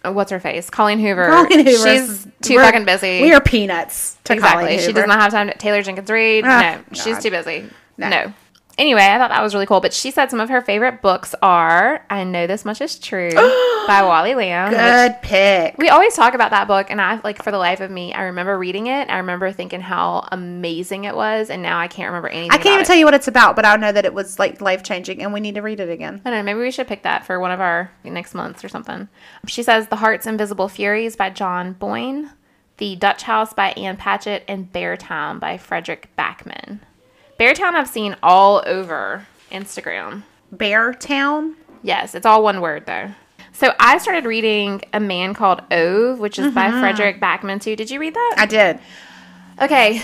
[0.04, 0.68] uh, What's her face?
[0.70, 1.26] Colleen Hoover.
[1.28, 1.88] Colleen Hoover.
[1.88, 3.22] She's too We're- fucking busy.
[3.22, 4.18] We are peanuts.
[4.24, 4.78] To Exactly.
[4.78, 6.44] She does not have time to Taylor Jenkins Reid.
[6.46, 7.68] Ah, no, she's too busy.
[7.96, 8.08] No.
[8.08, 8.32] No.
[8.76, 9.80] Anyway, I thought that was really cool.
[9.80, 13.30] But she said some of her favorite books are I Know This Much Is True
[13.86, 14.70] by Wally Lamb.
[14.70, 15.78] Good pick.
[15.78, 18.22] we always talk about that book, and I like for the life of me, I
[18.24, 19.08] remember reading it.
[19.08, 22.50] I remember thinking how amazing it was, and now I can't remember anything.
[22.50, 24.38] I can't even about tell you what it's about, but I know that it was
[24.38, 26.20] like life changing, and we need to read it again.
[26.24, 26.42] I don't know.
[26.42, 29.08] Maybe we should pick that for one of our next months or something.
[29.46, 32.30] She says The Heart's Invisible Furies by John Boyne,
[32.78, 36.80] The Dutch House by Ann Patchett, and Bear Beartown by Fredrik Backman.
[37.38, 40.22] Beartown I've seen all over Instagram.
[40.52, 41.56] Bear Town.
[41.82, 43.10] Yes, it's all one word though.
[43.52, 47.76] So I started reading A Man Called Ove, which is by Fredrik Backman too.
[47.76, 48.34] Did you read that?
[48.38, 48.78] I did.
[49.60, 50.02] Okay.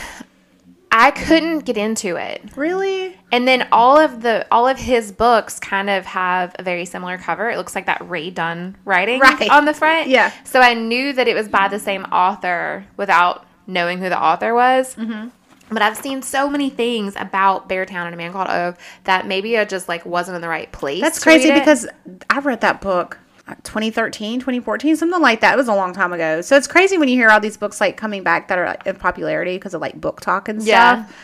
[0.92, 2.42] I couldn't get into it.
[2.56, 3.16] Really?
[3.30, 7.16] And then all of the all of his books kind of have a very similar
[7.16, 7.48] cover.
[7.48, 9.48] It looks like that Ray Dunn writing Right.
[9.50, 10.08] on the front.
[10.08, 10.32] Yeah.
[10.44, 14.52] So I knew that it was by the same author without knowing who the author
[14.52, 14.96] was.
[14.96, 15.28] Mm-hmm.
[15.70, 19.56] But I've seen so many things about Beartown and a man called Ove that maybe
[19.58, 21.00] I just like wasn't in the right place.
[21.00, 21.86] That's crazy because
[22.28, 25.54] I read that book uh, 2013, 2014, something like that.
[25.54, 26.40] It was a long time ago.
[26.40, 28.86] So it's crazy when you hear all these books like coming back that are like,
[28.86, 31.04] in popularity because of like BookTok and Yeah.
[31.06, 31.16] stuff.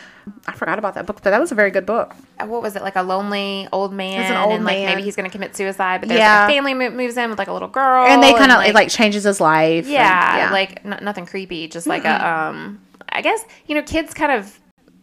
[0.45, 2.13] I forgot about that book, but that was a very good book.
[2.39, 4.29] what was it like a lonely old man?
[4.29, 4.85] an old and like man.
[4.87, 6.41] maybe he's going to commit suicide, but there's Yeah.
[6.41, 8.61] like a family mo- moves in with like a little girl, And they kind of
[8.65, 9.85] it like changes his life.
[9.85, 12.81] and- yeah, like n- nothing creepy, just like a um.
[13.09, 14.59] I guess you know kids kind of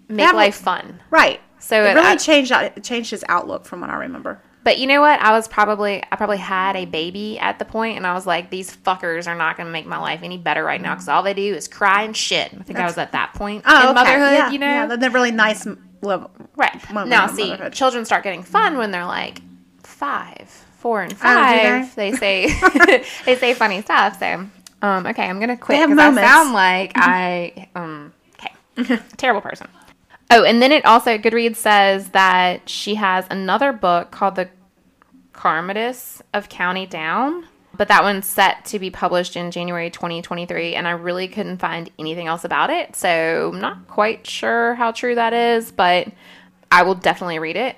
[0.08, 1.00] make life fun.
[1.10, 1.40] right.
[1.58, 4.40] So it it- really I- changed it changed his outlook from what I remember.
[4.64, 5.20] But you know what?
[5.20, 8.48] I was probably I probably had a baby at the point, and I was like,
[8.48, 11.22] these fuckers are not going to make my life any better right now because all
[11.22, 12.50] they do is cry and shit.
[12.58, 13.92] I think I was at that point Oh, in okay.
[13.94, 14.66] motherhood, yeah, you know.
[14.66, 15.66] yeah, they're really nice
[16.00, 16.30] level.
[16.56, 17.72] right now, see, motherhood.
[17.74, 18.78] children start getting fun mm-hmm.
[18.78, 19.42] when they're like
[19.82, 21.94] five, four, and Oh, five.
[21.94, 22.46] they say
[23.26, 24.18] they say funny stuff.
[24.18, 24.46] So,
[24.84, 29.66] um, okay, I'm gonna quit have because I sound like I um okay terrible person.
[30.30, 34.50] Oh, and then it also Goodreads says that she has another book called The
[35.32, 40.86] Carmitus of County Down, but that one's set to be published in January 2023, and
[40.86, 45.14] I really couldn't find anything else about it, so I'm not quite sure how true
[45.14, 46.08] that is, but
[46.70, 47.76] I will definitely read it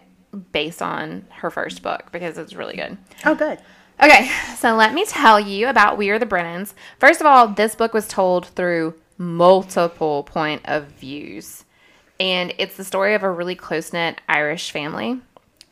[0.50, 2.98] based on her first book because it's really good.
[3.24, 3.60] Oh, good.
[4.02, 6.74] Okay, so let me tell you about We Are the Brennans.
[6.98, 11.64] First of all, this book was told through multiple point of views.
[12.20, 15.22] And it's the story of a really close knit Irish family.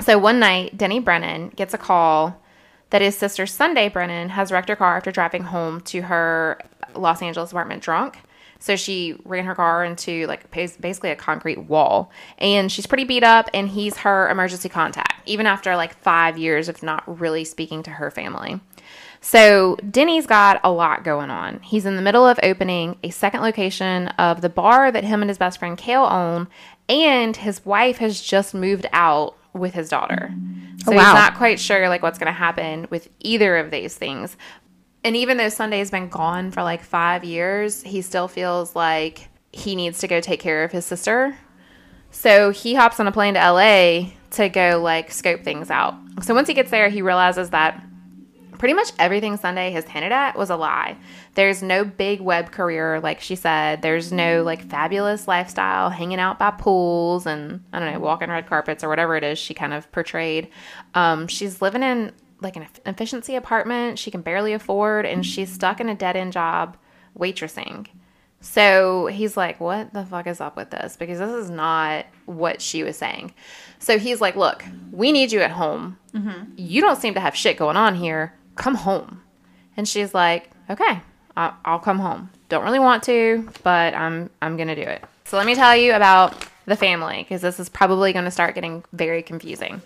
[0.00, 2.40] So one night, Denny Brennan gets a call
[2.88, 6.58] that his sister Sunday Brennan has wrecked her car after driving home to her
[6.94, 8.20] Los Angeles apartment drunk.
[8.58, 13.24] So she ran her car into like basically a concrete wall, and she's pretty beat
[13.24, 13.50] up.
[13.52, 17.90] And he's her emergency contact, even after like five years of not really speaking to
[17.90, 18.60] her family.
[19.20, 21.60] So Denny's got a lot going on.
[21.60, 25.30] He's in the middle of opening a second location of the bar that him and
[25.30, 26.46] his best friend Kale own,
[26.90, 30.30] and his wife has just moved out with his daughter.
[30.30, 30.98] Oh, so wow.
[30.98, 34.36] he's not quite sure like what's going to happen with either of these things.
[35.04, 39.76] And even though Sunday's been gone for like 5 years, he still feels like he
[39.76, 41.36] needs to go take care of his sister.
[42.10, 45.94] So he hops on a plane to LA to go like scope things out.
[46.22, 47.84] So once he gets there, he realizes that
[48.58, 50.96] pretty much everything Sunday has hinted at was a lie.
[51.34, 53.82] There's no big web career, like she said.
[53.82, 58.46] There's no like fabulous lifestyle, hanging out by pools and I don't know, walking red
[58.46, 60.48] carpets or whatever it is she kind of portrayed.
[60.94, 65.80] Um, she's living in like an efficiency apartment she can barely afford, and she's stuck
[65.80, 66.76] in a dead end job
[67.18, 67.88] waitressing.
[68.40, 70.96] So he's like, What the fuck is up with this?
[70.96, 73.32] Because this is not what she was saying.
[73.78, 75.98] So he's like, Look, we need you at home.
[76.12, 76.52] Mm-hmm.
[76.56, 78.34] You don't seem to have shit going on here.
[78.56, 79.22] Come home.
[79.76, 81.00] And she's like, Okay,
[81.36, 82.30] I'll, come home.
[82.48, 85.02] Don't really want to, but I'm I'm gonna do it.
[85.24, 86.34] So let me tell you about
[86.66, 89.82] the family because this is probably going to start getting very confusing.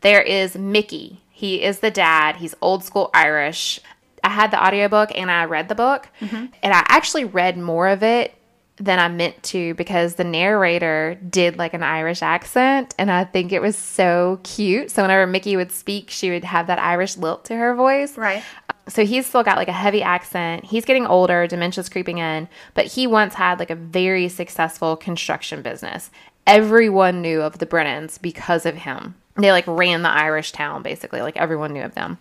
[0.00, 1.20] There is Mickey.
[1.38, 2.34] He is the dad.
[2.34, 3.78] He's old school Irish.
[4.24, 6.46] I had the audiobook and I read the book, mm-hmm.
[6.64, 8.34] and I actually read more of it
[8.74, 13.52] than I meant to because the narrator did like an Irish accent, and I think
[13.52, 14.90] it was so cute.
[14.90, 18.18] So whenever Mickey would speak, she would have that Irish lilt to her voice.
[18.18, 18.42] Right.
[18.68, 20.64] Uh, so he's still got like a heavy accent.
[20.64, 25.62] He's getting older, dementia's creeping in, but he once had like a very successful construction
[25.62, 26.10] business.
[26.48, 29.14] Everyone knew of the Brennans because of him.
[29.38, 32.18] They like ran the Irish town basically, like everyone knew of them.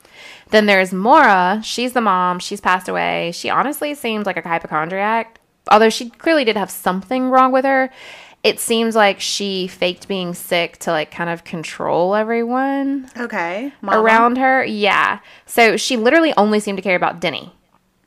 [0.51, 1.59] Then there's Maura.
[1.63, 2.39] She's the mom.
[2.39, 3.31] She's passed away.
[3.33, 5.39] She honestly seems like a hypochondriac,
[5.71, 7.89] although she clearly did have something wrong with her.
[8.43, 13.73] It seems like she faked being sick to like kind of control everyone Okay.
[13.81, 13.99] Mama.
[13.99, 14.63] around her.
[14.63, 15.19] Yeah.
[15.47, 17.51] So she literally only seemed to care about Denny,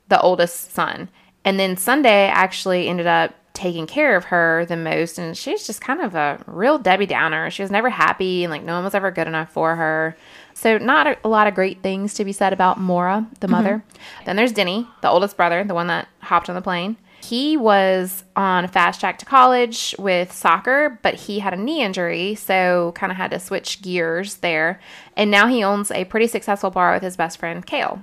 [0.07, 1.09] the oldest son.
[1.43, 5.17] And then Sunday actually ended up taking care of her the most.
[5.17, 7.49] And she's just kind of a real Debbie Downer.
[7.49, 10.15] She was never happy and like no one was ever good enough for her.
[10.53, 13.51] So, not a, lot of great things to be said about Maura, the mm-hmm.
[13.51, 13.83] mother.
[14.25, 16.97] Then there's Denny, the oldest brother, the one that hopped on the plane.
[17.23, 21.81] He was on a fast track to college with soccer, but he had a knee
[21.81, 24.79] injury, so kind of had to switch gears there.
[25.15, 28.01] And now he owns a pretty successful bar with his best friend, Kale.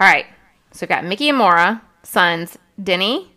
[0.00, 0.26] All right,
[0.72, 3.30] so we've got Mickey and Maura, sons Denny,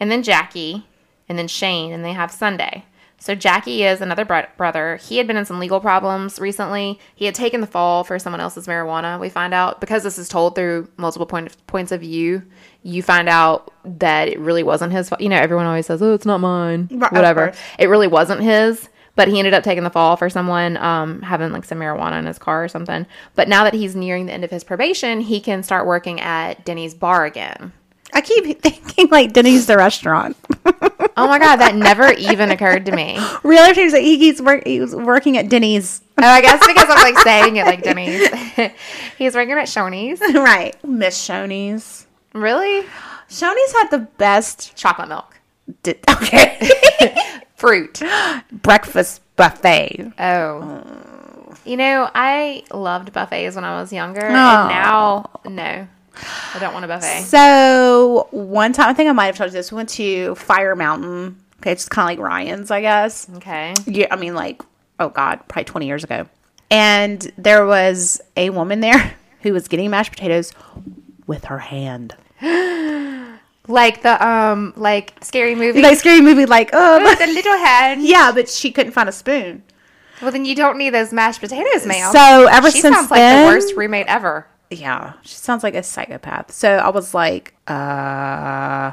[0.00, 0.86] and then Jackie,
[1.28, 2.84] and then Shane, and they have Sunday.
[3.20, 4.96] So Jackie is another bro- brother.
[4.96, 7.00] He had been in some legal problems recently.
[7.16, 9.18] He had taken the fall for someone else's marijuana.
[9.18, 12.44] We find out because this is told through multiple point points of view.
[12.84, 15.12] You find out that it really wasn't his.
[15.18, 17.52] You know, everyone always says, "Oh, it's not mine." Right, Whatever.
[17.78, 18.88] It really wasn't his.
[19.16, 22.26] But he ended up taking the fall for someone um, having like some marijuana in
[22.26, 23.04] his car or something.
[23.34, 26.64] But now that he's nearing the end of his probation, he can start working at
[26.64, 27.72] Denny's bar again.
[28.12, 30.36] I keep thinking like Denny's the restaurant.
[31.16, 33.16] Oh my god, that never even occurred to me.
[33.18, 34.66] Oh, Real times like he keeps work.
[34.66, 36.00] He was working at Denny's.
[36.18, 38.28] Oh, I guess because I'm like saying it like Denny's.
[39.18, 40.20] He's working at Shoney's.
[40.34, 40.76] right.
[40.84, 42.06] Miss Shoney's.
[42.34, 42.86] Really?
[43.28, 44.76] Shoney's had the best.
[44.76, 45.38] Chocolate milk.
[45.86, 47.14] Okay.
[47.56, 48.00] Fruit.
[48.52, 50.12] Breakfast buffet.
[50.18, 50.84] Oh.
[51.64, 54.20] You know, I loved buffets when I was younger.
[54.22, 54.68] And oh.
[54.68, 55.88] now, no.
[56.54, 57.22] I don't want a buffet.
[57.22, 59.70] So one time, I think I might have told you this.
[59.72, 61.38] We went to Fire Mountain.
[61.60, 63.28] Okay, it's kind of like Ryan's, I guess.
[63.36, 63.74] Okay.
[63.86, 64.62] Yeah, I mean, like,
[65.00, 66.26] oh God, probably 20 years ago.
[66.70, 70.52] And there was a woman there who was getting mashed potatoes
[71.26, 72.14] with her hand.
[73.70, 75.82] Like the um like scary movie.
[75.82, 78.02] Like scary movie, like, oh, With the little hand.
[78.02, 79.62] yeah, but she couldn't find a spoon.
[80.22, 82.10] Well, then you don't need those mashed potatoes, ma'am.
[82.12, 84.46] So ever since she since sounds like the worst roommate ever.
[84.70, 86.52] Yeah, she sounds like a psychopath.
[86.52, 88.92] So I was like, uh.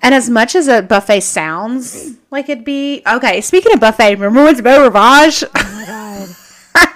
[0.00, 3.40] And as much as a buffet sounds like it'd be okay.
[3.40, 5.44] Speaking of buffet, remember when Beau Rivage,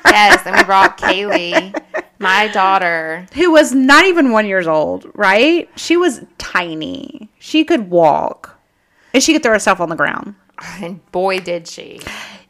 [0.06, 1.78] yes, and we brought Kaylee,
[2.18, 3.26] my daughter.
[3.34, 5.68] who was not even one years old, right?
[5.76, 7.28] She was tiny.
[7.38, 8.58] She could walk,
[9.12, 10.34] and she could throw herself on the ground.
[10.80, 12.00] And boy, did she.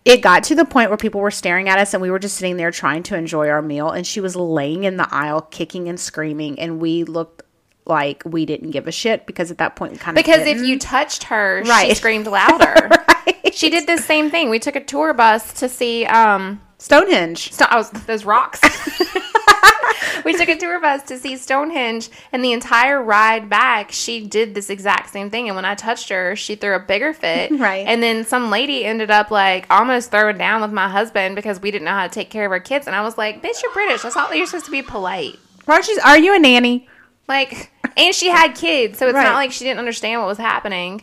[0.06, 2.36] It got to the point where people were staring at us and we were just
[2.36, 5.88] sitting there trying to enjoy our meal and she was laying in the aisle kicking
[5.88, 7.42] and screaming and we looked
[7.86, 10.58] like we didn't give a shit because at that point we kind of Because if
[10.62, 11.96] you touched her, she Right.
[11.96, 12.88] screamed louder.
[13.08, 13.52] right.
[13.54, 14.48] She did the same thing.
[14.50, 17.52] We took a tour bus to see um Stonehenge.
[17.52, 18.60] Sto- was those rocks.
[20.24, 24.54] we took a tour bus to see Stonehenge, and the entire ride back, she did
[24.54, 25.48] this exact same thing.
[25.48, 27.50] And when I touched her, she threw a bigger fit.
[27.58, 27.86] Right.
[27.86, 31.70] And then some lady ended up like almost throwing down with my husband because we
[31.70, 32.86] didn't know how to take care of our kids.
[32.86, 34.04] And I was like, "Bitch, you're British.
[34.04, 36.86] I thought that you're supposed to be polite." Aren't you, are you a nanny?
[37.28, 39.24] Like, and she had kids, so it's Right.
[39.24, 41.02] not like she didn't understand what was happening.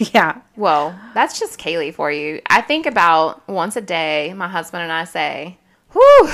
[0.14, 0.40] Yeah.
[0.56, 2.40] Well, that's just Kaylee for you.
[2.46, 5.58] I think about once a day, my husband and I say,
[5.92, 6.30] whew,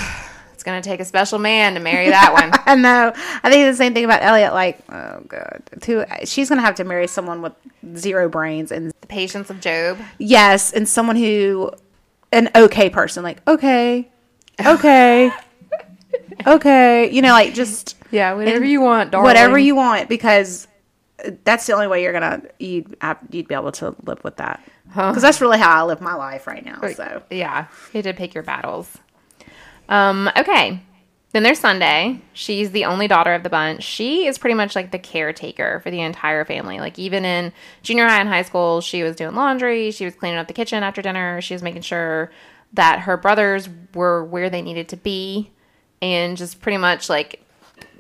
[0.54, 2.52] it's going to take a special man to marry that one.
[2.66, 3.12] I know.
[3.42, 4.52] I think the same thing about Elliot.
[4.54, 6.04] Like, oh god, too.
[6.24, 7.54] She's gonna have to marry someone with
[7.96, 9.98] zero brains and the patience of Job.
[10.18, 11.72] yes, and someone who,
[12.32, 13.24] an okay person.
[13.24, 14.08] Like, okay,
[14.64, 15.32] okay,
[16.46, 17.10] okay.
[17.10, 19.24] You know, like just Yeah, whatever And you want, darling.
[19.24, 20.68] whatever you want because
[21.44, 22.96] that's the only way you're gonna you'd
[23.30, 24.62] you'd be able to live with that.
[24.88, 26.78] Because that's really how I live my life right now.
[26.96, 28.96] So Yeah, you to pick your battles.
[29.88, 30.80] Um, okay.
[31.32, 32.20] Then there's Sunday.
[32.32, 33.82] She's the only daughter of the bunch.
[33.82, 36.80] She is pretty much like the caretaker for the entire family.
[36.80, 40.38] Like even in junior high and high school, she was doing laundry, she was cleaning
[40.38, 42.30] up the kitchen after dinner, she was making sure
[42.72, 45.50] that her brothers were where they needed to be
[46.00, 47.42] and just pretty much like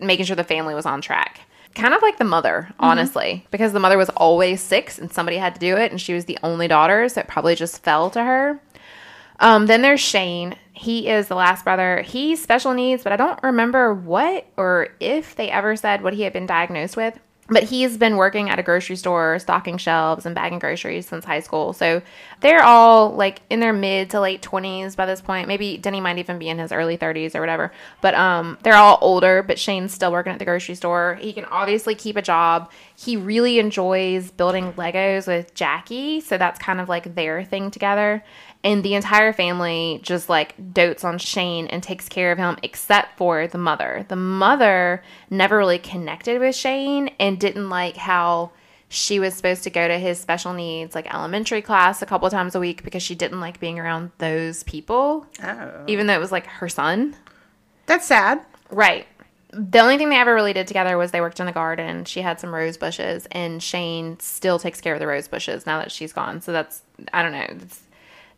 [0.00, 1.40] making sure the family was on track.
[1.76, 5.54] Kind of like the mother, honestly, because the mother was always six and somebody had
[5.54, 8.24] to do it and she was the only daughter, so it probably just fell to
[8.24, 8.58] her.
[9.40, 10.56] Um, then there's Shane.
[10.72, 12.00] He is the last brother.
[12.00, 16.22] He's special needs, but I don't remember what or if they ever said what he
[16.22, 17.18] had been diagnosed with.
[17.48, 21.40] But he's been working at a grocery store, stocking shelves and bagging groceries since high
[21.40, 21.72] school.
[21.72, 22.02] So
[22.40, 25.46] they're all like in their mid to late 20s by this point.
[25.46, 27.72] Maybe Denny might even be in his early 30s or whatever.
[28.00, 31.18] But um, they're all older, but Shane's still working at the grocery store.
[31.20, 32.70] He can obviously keep a job.
[32.96, 36.20] He really enjoys building Legos with Jackie.
[36.20, 38.24] So that's kind of like their thing together
[38.66, 43.16] and the entire family just like dotes on Shane and takes care of him except
[43.16, 44.04] for the mother.
[44.08, 48.50] The mother never really connected with Shane and didn't like how
[48.88, 52.56] she was supposed to go to his special needs like elementary class a couple times
[52.56, 56.32] a week because she didn't like being around those people oh, even though it was
[56.32, 57.14] like her son.
[57.86, 58.44] that's sad.
[58.68, 59.06] Right.
[59.52, 62.04] The only thing they ever really did together was they worked in the garden.
[62.04, 65.78] She had some rose bushes, and Shane still takes care of the rose bushes now
[65.78, 66.40] that she's gone.
[66.42, 67.46] So that's I don't know.
[67.48, 67.85] It's,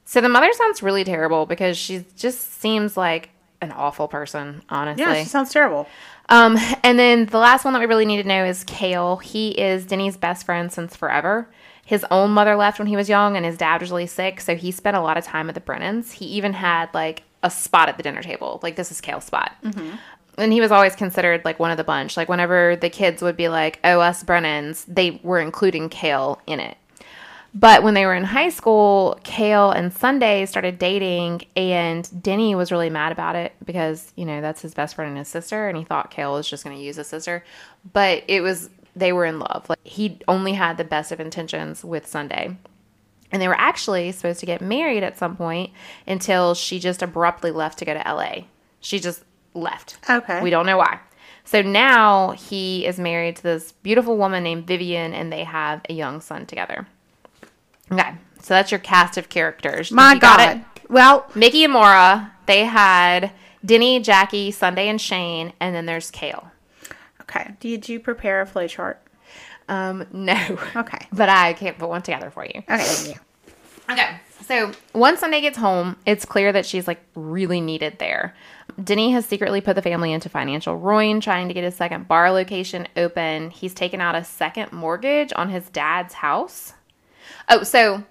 [0.08, 3.28] so the mother sounds really terrible because she just seems like
[3.60, 5.04] an awful person, honestly.
[5.04, 5.86] Yeah, she sounds terrible.
[6.30, 9.18] Um, and then the last one that we really need to know is Kale.
[9.18, 11.50] He is Denny's best friend since forever.
[11.84, 14.56] His own mother left when he was young, and his dad was really sick, so
[14.56, 16.12] he spent a lot of time at the Brennans.
[16.12, 18.60] He even had like a spot at the dinner table.
[18.62, 19.52] Like this is Kale's spot.
[20.38, 22.16] And he was always considered like one of the bunch.
[22.16, 26.60] Like whenever the kids would be like, "Oh, us Brennans," they were including Kale in
[26.60, 26.78] it.
[27.54, 32.70] But when they were in high school, Kale and Sunday started dating, and Denny was
[32.70, 35.76] really mad about it because, you know, that's his best friend and his sister, and
[35.76, 37.42] he thought Kale was just going to use his sister.
[37.92, 39.68] But it was, they were in love.
[39.68, 42.56] Like, he only had the best of intentions with Sunday.
[43.32, 45.70] And they were actually supposed to get married at some point
[46.06, 48.44] until she just abruptly left to go to LA.
[48.80, 49.98] She just left.
[50.08, 50.42] Okay.
[50.42, 51.00] We don't know why.
[51.44, 55.94] So now he is married to this beautiful woman named Vivian, and they have a
[55.94, 56.86] young son together.
[57.92, 59.90] Okay, so that's your cast of characters.
[59.90, 60.56] My You got God.
[60.58, 60.90] it?
[60.90, 63.32] Well, Mickey and Maura, they had
[63.64, 66.50] Denny, Jackie, Sunday, and Shane, and then there's Kale.
[67.22, 67.54] okay.
[67.60, 69.02] Did you prepare a flow chart?
[69.68, 70.58] Um, no.
[70.76, 71.06] Okay.
[71.12, 72.62] But I can't put one together for you.
[72.70, 73.14] Okay.
[73.90, 74.16] Okay.
[74.46, 78.34] So once Sunday gets home, it's clear that she's like really needed there.
[78.82, 82.30] Denny has secretly put the family into financial ruin, trying to get his second bar
[82.30, 83.50] location open.
[83.50, 86.72] He's taken out a second mortgage on his dad's house.
[87.48, 88.04] Oh, so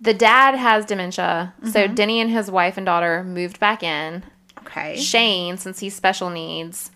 [0.00, 1.54] the dad has dementia.
[1.64, 1.94] So mm-hmm.
[1.94, 4.24] Denny and his wife and daughter moved back in.
[4.58, 4.96] Okay.
[4.96, 6.90] Shane, since he's special needs,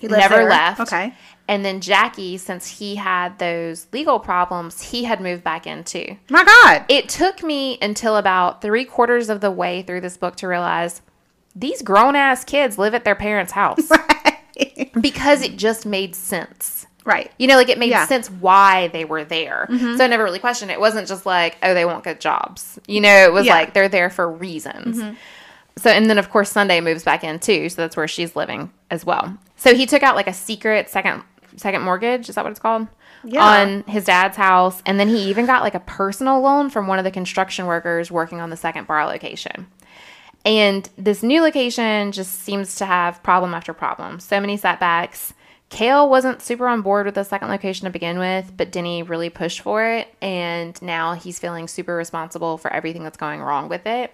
[0.00, 0.48] He never there?
[0.48, 0.80] left.
[0.80, 1.14] Okay.
[1.48, 6.16] And then Jackie, since he had those legal problems, he had moved back in too.
[6.30, 6.84] My God.
[6.88, 11.02] It took me until about three quarters of the way through this book to realize
[11.54, 13.90] these grown ass kids live at their parents' house
[15.00, 16.86] because it just made sense.
[17.04, 17.30] Right.
[17.38, 18.06] You know, like it made Yeah.
[18.06, 19.66] sense why they were there.
[19.70, 19.96] Mm-hmm.
[19.96, 20.74] So I never really questioned it.
[20.74, 22.78] It wasn't just like, oh, they won't get jobs.
[22.86, 23.54] You know, it was Yeah.
[23.54, 24.98] like they're there for reasons.
[24.98, 25.14] Mm-hmm.
[25.78, 27.68] So, and then of course, Sunday moves back in too.
[27.68, 29.36] So that's where she's living as well.
[29.56, 31.22] So he took out like a secret second
[31.56, 32.28] second mortgage.
[32.28, 32.86] Is that what it's called?
[33.22, 33.44] Yeah.
[33.44, 34.82] on his dad's house.
[34.86, 38.10] And then he even got like a personal loan from one of the construction workers
[38.10, 39.66] working on the second bar location.
[40.46, 44.20] And this new location just seems to have problem after problem.
[44.20, 45.34] So many setbacks.
[45.70, 49.30] Kale wasn't super on board with the second location to begin with, but Denny really
[49.30, 50.12] pushed for it.
[50.20, 54.12] And now he's feeling super responsible for everything that's going wrong with it.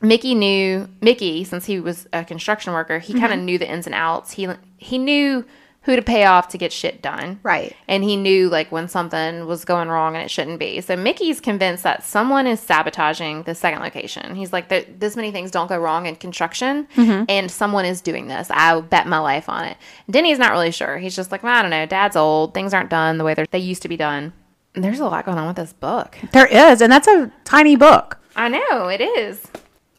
[0.00, 2.98] Mickey knew Mickey since he was a construction worker.
[2.98, 3.44] He kind of mm-hmm.
[3.46, 4.32] knew the ins and outs.
[4.32, 5.44] He he knew
[5.88, 7.40] who to pay off to get shit done.
[7.42, 7.74] Right.
[7.86, 10.80] And he knew like when something was going wrong and it shouldn't be.
[10.82, 14.34] So Mickey's convinced that someone is sabotaging the second location.
[14.34, 17.24] He's like, "There- this many things don't go wrong in construction, mm-hmm.
[17.28, 18.48] and someone is doing this.
[18.50, 19.76] I bet my life on it.
[20.10, 20.98] Denny's not really sure.
[20.98, 21.86] He's just like, well, I don't know.
[21.86, 22.52] Dad's old.
[22.52, 24.32] Things aren't done the way they're, they used to be done.
[24.74, 26.18] And there's a lot going on with this book.
[26.32, 28.18] There is, and that's a tiny book.
[28.36, 29.42] I know it is.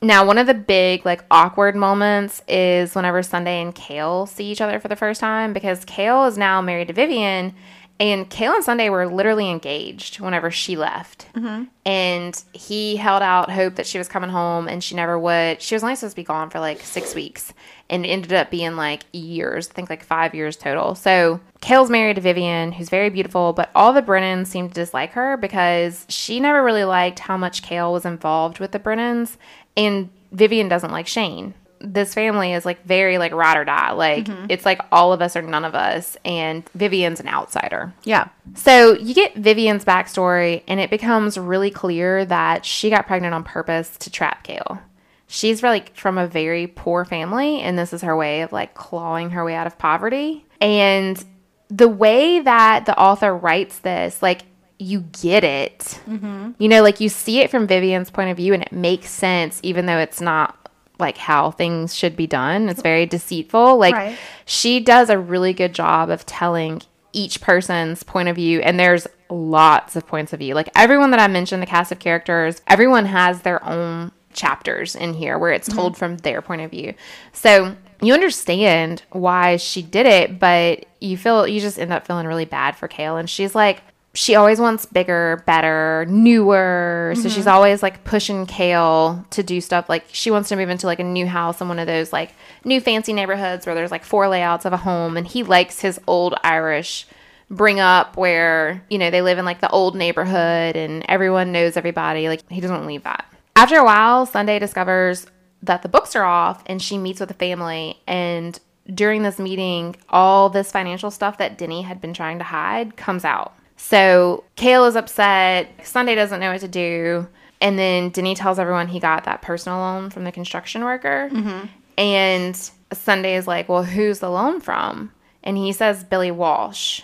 [0.01, 4.61] Now, one of the big like awkward moments is whenever Sunday and Kale see each
[4.61, 7.53] other for the first time because Kale is now married to Vivian,
[8.01, 11.27] and Kale and Sunday were literally engaged whenever she left.
[11.33, 11.65] Mm-hmm.
[11.85, 15.61] And he held out hope that she was coming home, and she never would.
[15.61, 17.53] She was only supposed to be gone for like six weeks,
[17.89, 19.69] and it ended up being like years.
[19.69, 20.95] I think like five years total.
[20.95, 25.11] So Kale's married to Vivian, who's very beautiful, but all the Brennans seem to dislike
[25.11, 29.37] her because she never really liked how much Kale was involved with the Brennans,
[29.79, 31.53] and Vivian doesn't like Shane.
[31.81, 33.91] This family is like very like ride or die.
[33.91, 34.47] Like mm-hmm.
[34.49, 37.93] it's like all of us or none of us, and Vivian's an outsider.
[38.03, 38.27] Yeah.
[38.55, 43.43] So you get Vivian's backstory, and it becomes really clear that she got pregnant on
[43.43, 44.79] purpose to trap Kale.
[45.27, 49.29] She's like from a very poor family, and this is her way of like clawing
[49.29, 50.45] her way out of poverty.
[50.59, 51.23] And
[51.69, 54.41] the way that the author writes this, like
[54.79, 55.99] you get it.
[56.07, 56.51] Mm-hmm.
[56.57, 59.59] You know, like you see it from Vivian's point of view, and it makes sense,
[59.61, 60.55] even though it's not
[60.97, 62.67] like how things should be done.
[62.69, 63.77] It's very deceitful.
[63.77, 64.17] Like Right.
[64.45, 66.81] she does a really good job of telling
[67.13, 71.19] each person's point of view and there's lots of points of view like everyone that
[71.19, 75.67] i mentioned the cast of characters everyone has their own chapters in here where it's
[75.67, 75.99] told mm-hmm.
[75.99, 76.93] from their point of view
[77.33, 82.27] so you understand why she did it but you feel you just end up feeling
[82.27, 83.81] really bad for kale and she's like
[84.13, 87.13] she always wants bigger, better, newer.
[87.15, 87.29] So mm-hmm.
[87.29, 89.87] she's always like pushing Kale to do stuff.
[89.87, 92.33] Like she wants to move into like a new house in one of those like
[92.65, 95.15] new fancy neighborhoods where there's like four layouts of a home.
[95.15, 97.05] And he likes his old Irish
[97.51, 101.77] bring up where, you know, they live in like the old neighborhood and everyone knows
[101.77, 102.27] everybody.
[102.27, 103.25] Like he doesn't leave that.
[103.55, 105.27] After a while, Sunday discovers
[105.61, 108.59] that the books are off and she meets with the family and
[108.91, 113.23] during this meeting, all this financial stuff that Denny had been trying to hide comes
[113.23, 113.53] out.
[113.79, 115.71] So Kale is upset.
[115.83, 117.27] Sunday doesn't know what to do.
[117.61, 121.29] And then Denny tells everyone he got that personal loan from the construction worker.
[121.31, 121.65] Mm-hmm.
[121.97, 125.13] And Sunday is like, Well, who's the loan from?
[125.43, 127.01] And he says Billy Walsh.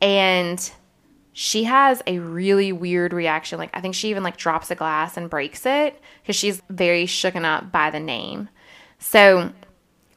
[0.00, 0.70] And
[1.34, 3.58] she has a really weird reaction.
[3.58, 7.04] Like I think she even like drops a glass and breaks it because she's very
[7.04, 8.48] shooken up by the name.
[8.98, 9.52] So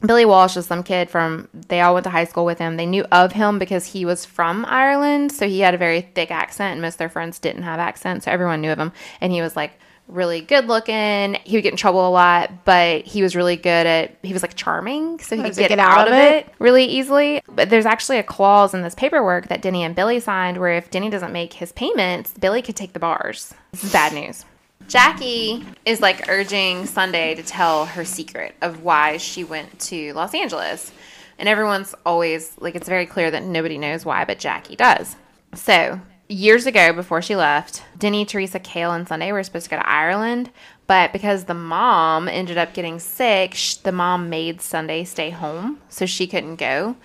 [0.06, 2.78] Billy Walsh is some kid from they all went to high school with him.
[2.78, 6.32] They knew of him because he was from Ireland, so he had a very thick
[6.32, 8.94] accent and most of their friends didn't have accents, so everyone knew of him.
[9.20, 9.74] And he was like
[10.08, 11.36] really good looking.
[11.44, 14.42] He would get in trouble a lot, but he was really good at he was
[14.42, 17.42] like charming, so he could to get, out, of it really easily.
[17.48, 20.90] But there's actually a clause in this paperwork that Denny and Billy signed where if
[20.90, 23.54] Denny doesn't make his payments, Billy could take the bars.
[23.72, 24.46] This is bad news.
[24.90, 30.34] Jackie is like urging Sunday to tell her secret of why she went to Los
[30.34, 30.92] Angeles.
[31.38, 35.16] And everyone's always like, it's very clear that nobody knows why, but Jackie does.
[35.54, 39.78] So, years ago, before she left, Denny, Teresa, Kale, and Sunday were supposed to go
[39.78, 40.50] to Ireland.
[40.88, 45.80] But because the mom ended up getting sick, the mom made Sunday stay home.
[45.90, 46.96] So she couldn't go.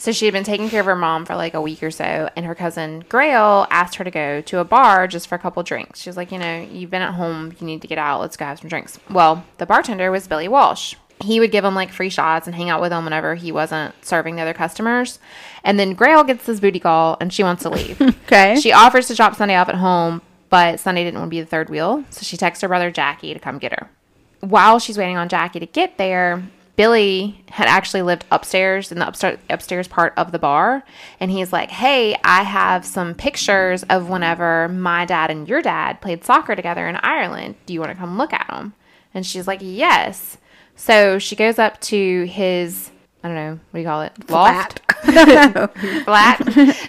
[0.00, 2.30] So she had been taking care of her mom for like a week or so,
[2.34, 5.62] and her cousin Grail asked her to go to a bar just for a couple
[5.62, 6.00] drinks.
[6.00, 8.34] She was like, you know, you've been at home, you need to get out, let's
[8.34, 8.98] go have some drinks.
[9.10, 10.94] Well, the bartender was Billy Walsh.
[11.22, 13.94] He would give him like free shots and hang out with him whenever he wasn't
[14.02, 15.18] serving the other customers.
[15.64, 18.00] And then Grail gets this booty call and she wants to leave.
[18.24, 18.58] Okay.
[18.58, 21.46] She offers to drop Sunday off at home, but Sunday didn't want to be the
[21.46, 23.90] third wheel, so she texts her brother Jackie to come get her.
[24.38, 26.44] While she's waiting on Jackie to get there,
[26.80, 30.82] Billy had actually lived upstairs in the upstairs, upstairs part of the bar,
[31.20, 36.00] and he's like, "Hey, I have some pictures of whenever my dad and your dad
[36.00, 37.56] played soccer together in Ireland.
[37.66, 38.72] Do you want to come look at them?"
[39.12, 40.38] And she's like, "Yes."
[40.74, 42.90] So she goes up to his
[43.22, 44.80] I don't know what do you call it loft
[46.04, 46.38] flat.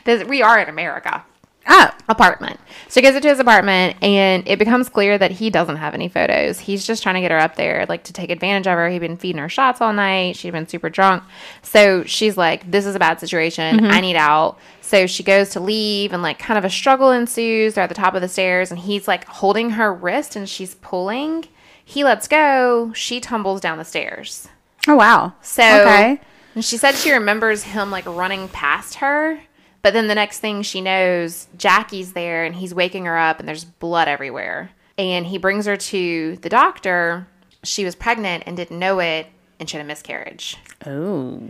[0.06, 1.26] This- we are in America.
[1.68, 1.91] Oh.
[2.09, 2.59] apartment.
[2.89, 6.09] So he goes into his apartment and it becomes clear that he doesn't have any
[6.09, 6.59] photos.
[6.59, 8.89] He's just trying to get her up there, like to take advantage of her.
[8.89, 10.36] He'd been feeding her shots all night.
[10.36, 11.24] She'd been super drunk.
[11.62, 13.78] So she's like, This is a bad situation.
[13.78, 13.86] Mm-hmm.
[13.91, 14.57] I need out.
[14.82, 17.76] So she goes to leave and like kind of a struggle ensues.
[17.76, 20.76] They're at the top of the stairs and he's like holding her wrist and she's
[20.76, 21.45] pulling.
[21.86, 22.91] He lets go.
[22.93, 24.49] She tumbles down the stairs.
[24.88, 25.34] Oh wow.
[25.41, 26.20] So Okay.
[26.55, 29.39] and she said she remembers him like running past her,
[29.82, 33.47] but then the next thing she knows, Jackie's there and he's waking her up and
[33.47, 34.71] there's blood everywhere.
[34.97, 37.27] And he brings her to the doctor.
[37.63, 39.27] She was pregnant and didn't know it
[39.59, 40.57] and she had a miscarriage.
[40.86, 41.41] Oh.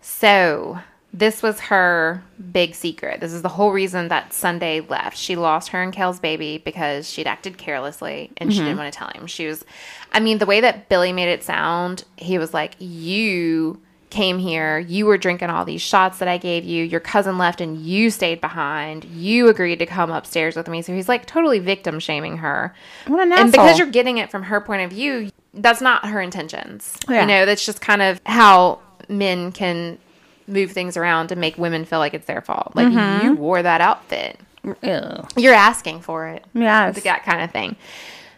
[0.00, 0.78] So
[1.12, 2.22] this was her
[2.52, 3.20] big secret.
[3.20, 5.16] This is the whole reason that Sunday left.
[5.16, 8.78] She lost her and Kale's baby because she'd acted carelessly and she didn't mm-hmm.
[8.78, 9.26] want to tell him.
[9.26, 9.64] She was,
[10.12, 13.80] I mean, the way that Billy made it sound, he was like, You
[14.10, 17.60] came here, you were drinking all these shots that I gave you, your cousin left
[17.60, 20.82] and you stayed behind, you agreed to come upstairs with me.
[20.82, 22.74] So he's like totally victim shaming her.
[23.06, 26.20] What an And because you're getting it from her point of view, that's not her
[26.20, 26.96] intentions.
[27.08, 27.22] Yeah.
[27.22, 29.98] You know, that's just kind of how men can
[30.46, 32.72] move things around to make women feel like it's their fault.
[32.74, 33.26] Like Mm-hmm.
[33.26, 34.38] you wore that outfit.
[34.64, 35.26] Ew.
[35.36, 36.44] You're asking for it.
[36.52, 37.02] Yes.
[37.02, 37.76] That kind of thing.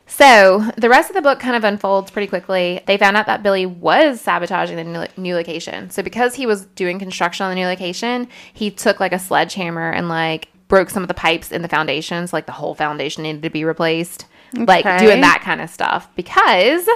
[0.06, 2.82] So the rest of the book kind of unfolds pretty quickly.
[2.86, 5.90] They found out that Billy was sabotaging the new, location.
[5.90, 9.90] So because he was doing construction on the new location, he took like a sledgehammer
[9.90, 12.32] and like broke some of the pipes in the foundations.
[12.32, 14.26] Like the whole foundation needed to be replaced.
[14.54, 16.08] Like doing that kind of stuff.
[16.14, 16.86] Because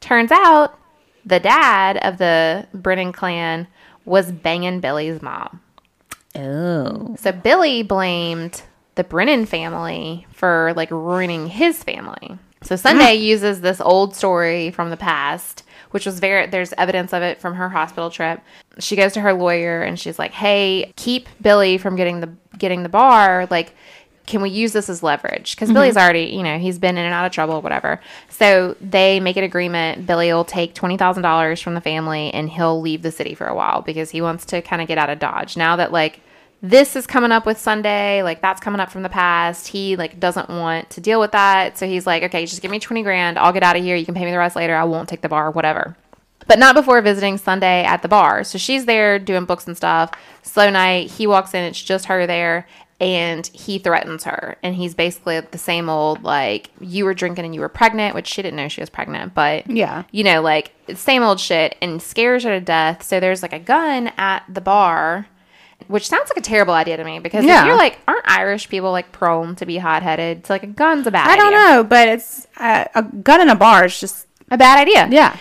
[0.00, 0.78] turns out
[1.24, 3.68] the dad of the Brennan clan
[4.04, 5.60] was banging Billy's mom.
[6.34, 7.16] Oh.
[7.20, 8.62] So Billy blamed
[8.96, 12.38] the Brennan family for like ruining his family.
[12.64, 17.22] So Sunday uses this old story from the past, which was very there's evidence of
[17.22, 18.40] it from her hospital trip.
[18.78, 22.82] She goes to her lawyer and she's like, "Hey, keep Billy from getting the getting
[22.82, 23.46] the bar.
[23.50, 23.74] Like,
[24.26, 25.54] can we use this as leverage?
[25.54, 25.74] Because mm-hmm.
[25.74, 28.00] Billy's already, you know, he's been in and out of trouble, whatever.
[28.30, 30.06] So they make an agreement.
[30.06, 33.46] Billy will take twenty thousand dollars from the family and he'll leave the city for
[33.46, 35.56] a while because he wants to kind of get out of Dodge.
[35.56, 36.20] Now that like
[36.64, 39.68] this is coming up with Sunday, like that's coming up from the past.
[39.68, 41.76] He like doesn't want to deal with that.
[41.76, 43.38] So he's like, okay, just give me 20 grand.
[43.38, 43.94] I'll get out of here.
[43.96, 44.74] You can pay me the rest later.
[44.74, 45.94] I won't take the bar, whatever.
[46.46, 48.44] But not before visiting Sunday at the bar.
[48.44, 50.10] So she's there doing books and stuff.
[50.42, 51.10] Slow night.
[51.10, 51.64] He walks in.
[51.64, 52.66] It's just her there.
[52.98, 54.56] And he threatens her.
[54.62, 58.26] And he's basically the same old, like, you were drinking and you were pregnant, which
[58.26, 59.34] she didn't know she was pregnant.
[59.34, 60.04] But, Yeah.
[60.12, 61.76] you know, like, same old shit.
[61.82, 63.02] And scares her to death.
[63.02, 65.26] So there's like a gun at the bar
[65.88, 67.60] which sounds like a terrible idea to me because Yeah.
[67.62, 70.46] if you're like, aren't Irish people like prone to be hot headed?
[70.46, 71.32] So like a gun's a bad idea.
[71.32, 71.76] I don't idea.
[71.76, 75.08] know, but it's uh, a gun in a bar is just A bad idea.
[75.10, 75.36] yeah.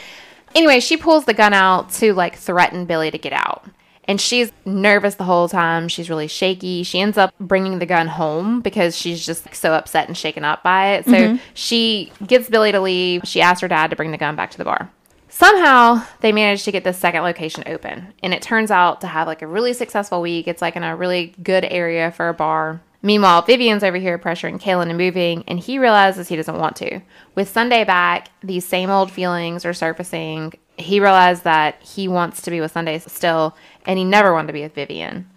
[0.55, 3.65] Anyway, she pulls the gun out to like threaten Billy to get out.
[4.05, 5.87] And she's nervous the whole time.
[5.87, 6.83] She's really shaky.
[6.83, 10.43] She ends up bringing the gun home because she's just like, so upset and shaken
[10.43, 11.05] up by it.
[11.05, 13.21] So she gets Billy to leave.
[13.23, 14.89] She asks her dad to bring the gun back to the bar.
[15.35, 19.25] Somehow they managed to get this second location open, and it turns out to have
[19.25, 20.47] like a really successful week.
[20.47, 22.81] It's like in a really good area for a bar.
[23.01, 27.01] Meanwhile, Vivian's over here pressuring Kalen and moving, and he realizes he doesn't want to.
[27.33, 30.53] With Sunday back, these same old feelings are surfacing.
[30.77, 33.57] He realized that he wants to be with Sunday still,
[33.87, 35.27] and he never wanted to be with Vivian.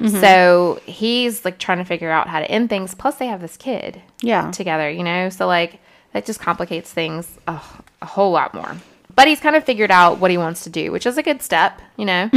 [0.00, 0.20] Mm-hmm.
[0.20, 2.94] So he's like trying to figure out how to end things.
[2.94, 4.50] Plus, they have this kid Yeah.
[4.50, 5.30] together, you know?
[5.30, 5.80] So, like,
[6.12, 7.58] that just complicates things a,
[8.02, 8.76] a whole lot more.
[9.16, 11.42] But he's kind of figured out what he wants to do, which is a good
[11.42, 12.28] step, you know?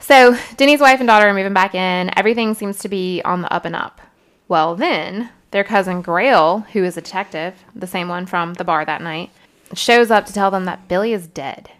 [0.00, 2.10] So, Denny's wife and daughter are moving back in.
[2.18, 4.00] Everything seems to be on the up and up.
[4.48, 8.84] Well, then their cousin Grail, who is a detective, the same one from the bar
[8.84, 9.30] that night,
[9.74, 11.70] shows up to tell them that Billy is dead.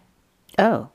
[0.59, 0.89] Oh.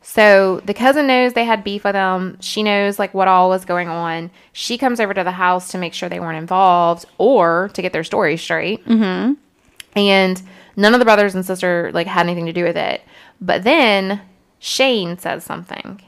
[0.00, 2.38] So the cousin knows they had beef with him.
[2.40, 4.30] She knows like what all was going on.
[4.52, 7.92] She comes over to the house to make sure they weren't involved or to get
[7.92, 8.86] their story straight.
[8.86, 9.34] Mm-hmm.
[9.98, 10.42] And
[10.78, 13.02] none of the brothers and sister like had anything to do with it.
[13.40, 14.22] But then
[14.58, 16.00] Shane says something.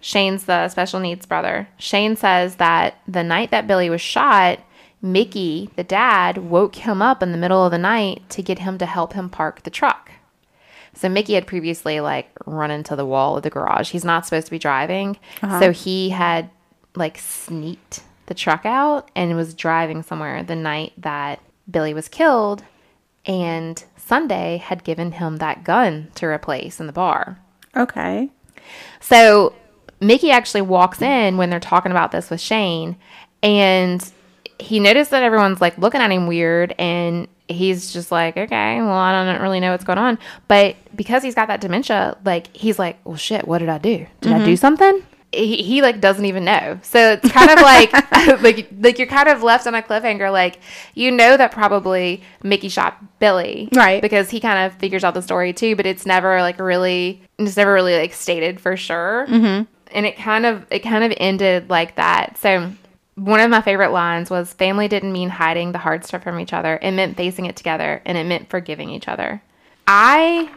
[0.00, 1.68] Shane's the special needs brother.
[1.78, 4.60] Shane says that the night that Billy was shot,
[5.02, 8.78] Mickey, the dad, woke him up in the middle of the night to get him
[8.78, 10.10] to help him park the truck.
[10.94, 13.90] So Mickey had previously like run into the wall of the garage.
[13.90, 15.18] He's not supposed to be driving.
[15.42, 15.60] Uh-huh.
[15.60, 16.48] So he had
[16.94, 21.40] like sneaked the truck out and was driving somewhere the night that
[21.70, 22.64] Billy was killed.
[23.26, 27.38] And Sunday had given him that gun to replace in the bar.
[27.76, 28.30] Okay.
[29.00, 29.54] So
[30.00, 32.96] Mickey actually walks in when they're talking about this with Shane
[33.42, 34.12] and
[34.58, 38.90] he noticed that everyone's like looking at him weird and he's just like, okay, well,
[38.90, 40.18] I don't really know what's going on.
[40.48, 44.06] But because he's got that dementia, like he's like, well, shit, what did I do?
[44.20, 44.54] Did I do mm-hmm.
[44.56, 45.05] something?
[45.32, 46.78] He, he like doesn't even know.
[46.82, 47.92] So it's kind of like
[48.42, 50.32] like like you're kind of left on a cliffhanger.
[50.32, 50.60] Like
[50.94, 54.02] you know that probably Mickey shot Billy, Right.
[54.02, 57.56] Because he kind of figures out the story too, but it's never like really it's
[57.56, 59.26] never really like stated for sure.
[59.28, 59.64] Mm-hmm.
[59.92, 62.38] And it kind of it kind of ended like that.
[62.38, 62.72] So
[63.16, 66.52] one of my favorite lines was family didn't mean hiding the hard stuff from each
[66.52, 66.78] other.
[66.80, 69.42] It meant facing it together and it meant forgiving each other.
[69.86, 70.50] I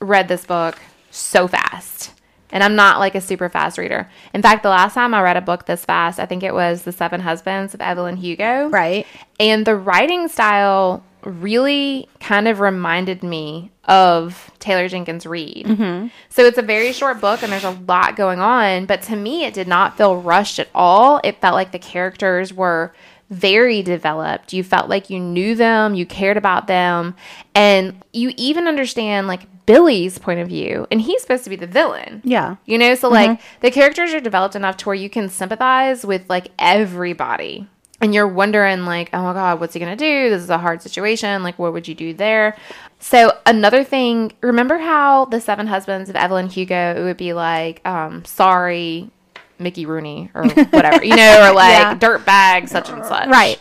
[0.00, 0.78] read this book
[1.10, 2.13] so fast.
[2.54, 4.08] And I'm not like a super fast reader.
[4.32, 6.84] In fact, the last time I read a book this fast, I think it was
[6.84, 8.68] The Seven Husbands of Evelyn Hugo.
[8.68, 9.06] Right.
[9.38, 15.66] And the writing style really kind of reminded me of Taylor Jenkins Reid.
[15.66, 16.08] Mm-hmm.
[16.28, 19.44] So it's a very short book and there's a lot going on, but to me,
[19.44, 21.20] it did not feel rushed at all.
[21.24, 22.94] It felt like the characters were
[23.30, 24.52] very developed.
[24.52, 27.14] You felt like you knew them, you cared about them,
[27.54, 31.66] and you even understand like Billy's point of view, and he's supposed to be the
[31.66, 32.20] villain.
[32.24, 32.56] Yeah.
[32.66, 36.28] You know, so like the characters are developed enough to where you can sympathize with
[36.28, 37.68] like everybody.
[38.00, 40.28] And you're wondering, like, oh my God, what's he gonna do?
[40.28, 41.42] This is a hard situation.
[41.42, 42.56] Like, what would you do there?
[42.98, 47.86] So another thing, remember how the seven husbands of Evelyn Hugo it would be like,
[47.86, 49.10] um, sorry,
[49.58, 51.94] Mickey Rooney or whatever, you know, or like Yeah.
[51.94, 53.28] dirt bag, such and such.
[53.28, 53.58] Right.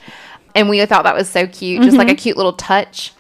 [0.56, 2.18] And we thought that was so cute, just like a mm-hmm.
[2.18, 3.14] cute little touch.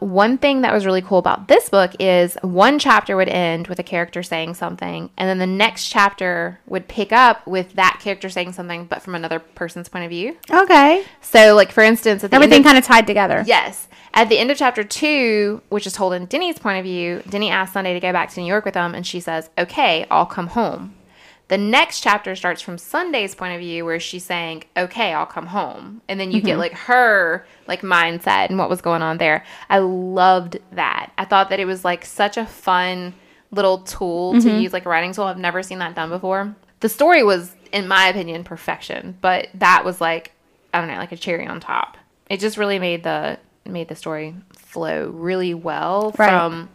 [0.00, 3.80] One thing that was really cool about this book is one chapter would end with
[3.80, 8.28] a character saying something, and then the next chapter would pick up with that character
[8.28, 10.36] saying something, but from another person's point of view.
[10.48, 11.04] Okay.
[11.20, 13.42] So, like for instance, Everything of, kind of tied together.
[13.44, 17.22] yes, at the end of chapter two, which is told in Denny's point of view,
[17.28, 20.06] Denny asks Sunday to go back to New York with them, and she says, "Okay,
[20.10, 20.94] I'll come home."
[21.48, 25.46] The next chapter starts from Sunday's point of view where she's saying, "Okay, I'll come
[25.46, 26.60] home." And then you get mm-hmm.
[26.60, 29.44] like her like mindset and what was going on there.
[29.70, 31.10] I loved that.
[31.16, 33.14] I thought that it was like such a fun
[33.50, 34.60] little tool to mm-hmm.
[34.60, 35.24] use like a writing tool.
[35.24, 36.54] I've never seen that done before.
[36.80, 40.32] The story was in my opinion perfection, but that was like
[40.74, 41.96] I don't know, like a cherry on top.
[42.28, 46.28] It just really made the made the story flow really well Right.
[46.28, 46.68] from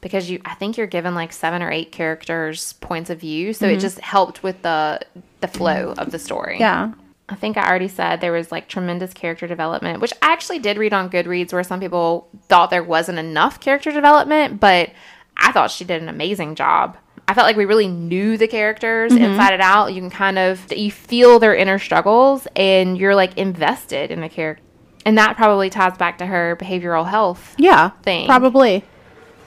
[0.00, 3.66] because you I think you're given like seven or eight characters points of view, so
[3.66, 3.80] it mm-hmm.
[3.80, 5.00] just helped with the
[5.40, 6.58] the flow of the story.
[6.58, 6.92] Yeah.
[7.30, 10.78] I think I already said there was like tremendous character development, which I actually did
[10.78, 14.90] read on Goodreads where some people thought there wasn't enough character development, but
[15.36, 16.96] I thought she did an amazing job.
[17.26, 19.22] I felt like we really knew the characters mm-hmm.
[19.22, 19.92] inside and out.
[19.92, 24.30] You can kind of you feel their inner struggles and you're like invested in the
[24.30, 24.64] character.
[25.04, 27.90] And that probably ties back to her behavioral health Yeah.
[28.02, 28.26] Thing.
[28.26, 28.84] Probably.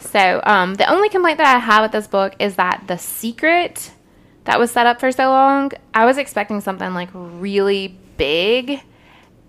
[0.02, 3.91] So, um, the only complaint that I have with this book is that the secret
[4.45, 8.82] that was set up for so long, I was expecting something like really big.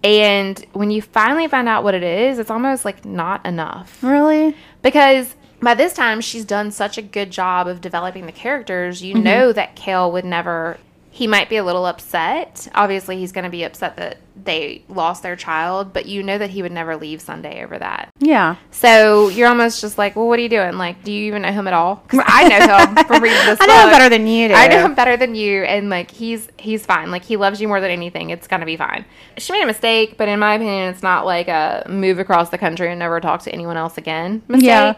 [0.04, 4.02] And when you finally find out what it is, it's almost like not enough.
[4.02, 4.56] Really?
[4.82, 9.02] Because by this time, she's done such a good job of developing the characters.
[9.02, 10.78] You know that Kale would never.
[11.14, 12.68] He might be a little upset.
[12.74, 16.48] Obviously, he's going to be upset that they lost their child, but you know that
[16.48, 18.08] he would never leave Sunday over that.
[18.18, 18.56] Yeah.
[18.70, 20.78] So you're almost just like, well, what are you doing?
[20.78, 21.96] Like, do you even know him at all?
[21.96, 23.58] Because I know him from reading this.
[23.60, 24.54] I know him better than you do.
[24.54, 27.10] I know him better than you, and like he's he's fine.
[27.10, 28.30] Like he loves you more than anything.
[28.30, 29.04] It's gonna be fine.
[29.36, 32.58] She made a mistake, but in my opinion, it's not like a move across the
[32.58, 34.42] country and never talk to anyone else again.
[34.48, 34.66] Mistake.
[34.66, 34.94] Yeah.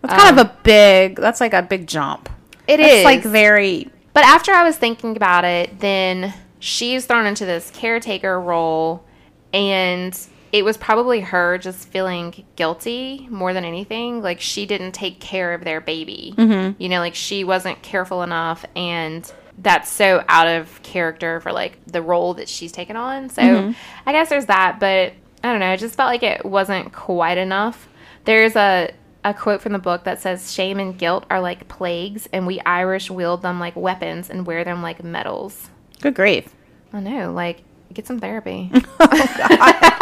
[0.00, 1.16] That's kind of um, a big.
[1.16, 2.30] That's like a big jump.
[2.66, 3.90] It It's is like very.
[4.12, 9.04] But after I was thinking about it, then she's thrown into this caretaker role,
[9.52, 10.18] and
[10.50, 14.22] it was probably her just feeling guilty more than anything.
[14.22, 16.34] Like she didn't take care of their baby.
[16.36, 16.82] Mm-hmm.
[16.82, 21.78] You know, like she wasn't careful enough, and that's so out of character for like
[21.86, 23.28] the role that she's taken on.
[23.28, 23.74] So
[24.06, 25.72] I guess there's that, but I don't know.
[25.72, 27.88] It just felt like it wasn't quite enough.
[28.24, 28.90] There's a
[29.24, 32.60] a quote from the book that says shame and guilt are like plagues and we
[32.60, 35.68] irish wield them like weapons and wear them like medals
[36.00, 36.54] Good grief.
[36.92, 37.62] i know like
[37.92, 39.94] get some therapy oh,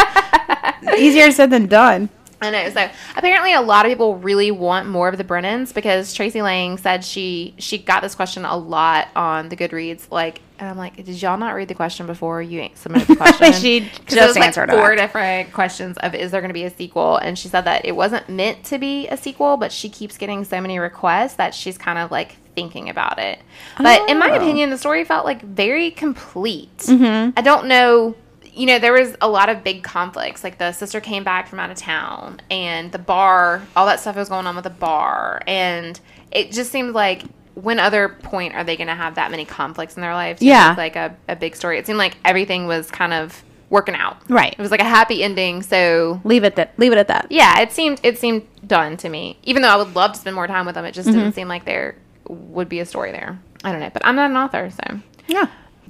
[0.98, 2.08] Easier said than done.
[2.42, 2.68] I know.
[2.70, 6.76] So apparently, a lot of people really want more of the Brennans because Tracey Lange
[6.76, 10.10] said she she got this question a lot on the Goodreads.
[10.10, 13.52] Like, and I'm like, did y'all not read the question before you submitted the question?
[13.54, 14.96] she just it was like answered four it.
[14.96, 17.96] different questions of is there going to be a sequel, and she said that it
[17.96, 21.78] wasn't meant to be a sequel, but she keeps getting so many requests that she's
[21.78, 23.38] kind of like thinking about it.
[23.78, 24.36] But in my Oh.
[24.36, 26.76] opinion, the story felt like very complete.
[26.78, 27.30] Mm-hmm.
[27.36, 28.14] I don't know
[28.56, 30.42] you know, there was a lot of big conflicts.
[30.42, 34.16] Like the sister came back from out of town, and the bar, all that stuff
[34.16, 35.98] was going on with the bar, and
[36.32, 37.22] it just seemed like
[37.54, 40.42] when other point are they going to have that many conflicts in their lives?
[40.42, 40.74] Yeah.
[40.76, 41.78] like a, a big story.
[41.78, 44.18] It seemed like everything was kind of working out.
[44.30, 44.52] Right.
[44.52, 45.62] It was like a happy ending.
[45.62, 46.78] So Leave it that.
[46.78, 47.26] Leave it at that.
[47.30, 49.38] yeah, it seemed it seemed done to me.
[49.44, 51.18] Even though I would love to spend more time with them, it just Mm-hmm.
[51.18, 51.96] didn't seem like there
[52.28, 53.38] would be a story there.
[53.64, 55.46] I don't know, but I'm not an author, so Yeah.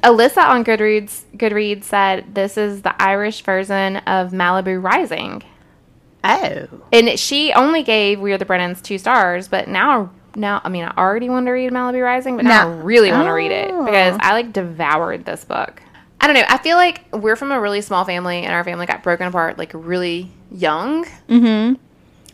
[0.07, 5.43] Alyssa on Goodreads Goodreads said this is the Irish version of Malibu Rising.
[6.23, 6.69] Oh.
[6.93, 10.85] And she only gave We Are the Brennans two stars, but now now I mean
[10.85, 13.51] I already want to read Malibu Rising, but now, Now- I really want to read
[13.51, 13.85] it Oh.
[13.85, 15.83] because I like devoured this book.
[16.21, 16.45] I don't know.
[16.49, 19.59] I feel like we're from a really small family and our family got broken apart
[19.59, 21.05] like really young.
[21.29, 21.75] Mm-hmm.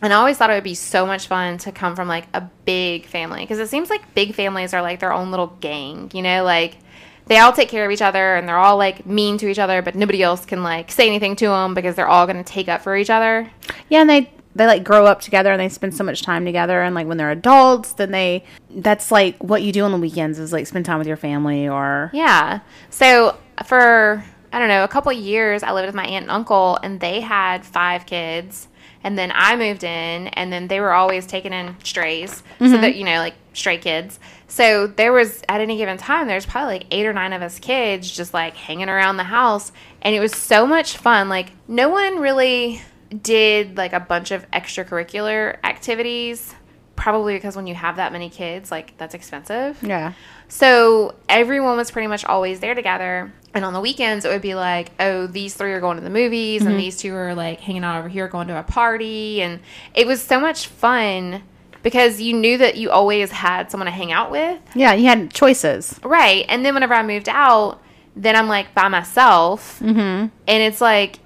[0.03, 2.41] And I always thought it would be so much fun to come from like a
[2.65, 6.21] big family because it seems like big families are like their own little gang, you
[6.21, 6.77] know, like
[7.25, 9.81] they all take care of each other and they're all like mean to each other,
[9.81, 12.67] but nobody else can like say anything to them because they're all going to take
[12.67, 13.49] up for each other.
[13.89, 16.81] Yeah, and they they like grow up together and they spend so much time together
[16.81, 20.37] and like when they're adults, then they that's like what you do on the weekends
[20.39, 22.59] is like spend time with your family or Yeah.
[22.89, 26.31] So for I don't know, a couple of years I lived with my aunt and
[26.31, 28.67] uncle and they had five kids
[29.03, 32.43] and then I moved in and then they were always taking in strays.
[32.59, 32.81] So mm-hmm.
[32.81, 34.19] that you know, like stray kids.
[34.47, 37.59] So there was at any given time there's probably like 8 or 9 of us
[37.59, 41.29] kids just like hanging around the house and it was so much fun.
[41.29, 42.81] Like no one really
[43.21, 46.53] did like a bunch of extracurricular activities
[46.95, 49.81] probably because when you have that many kids like that's expensive.
[49.83, 50.13] yeah.
[50.47, 53.33] So everyone was pretty much always there together.
[53.55, 56.09] And on the weekends, it would be like, oh, these three are going to the
[56.09, 56.71] movies, Mm-hmm.
[56.71, 59.41] and these two are like hanging out over here, going to a party.
[59.41, 59.59] And
[59.93, 61.43] it was so much fun
[61.83, 64.59] because you knew that you always had someone to hang out with.
[64.73, 65.99] Yeah, you had choices.
[66.03, 66.45] Right.
[66.49, 67.81] And then whenever I moved out,
[68.15, 69.79] then I'm like by myself.
[69.79, 69.99] Mm-hmm.
[69.99, 71.19] And it's like,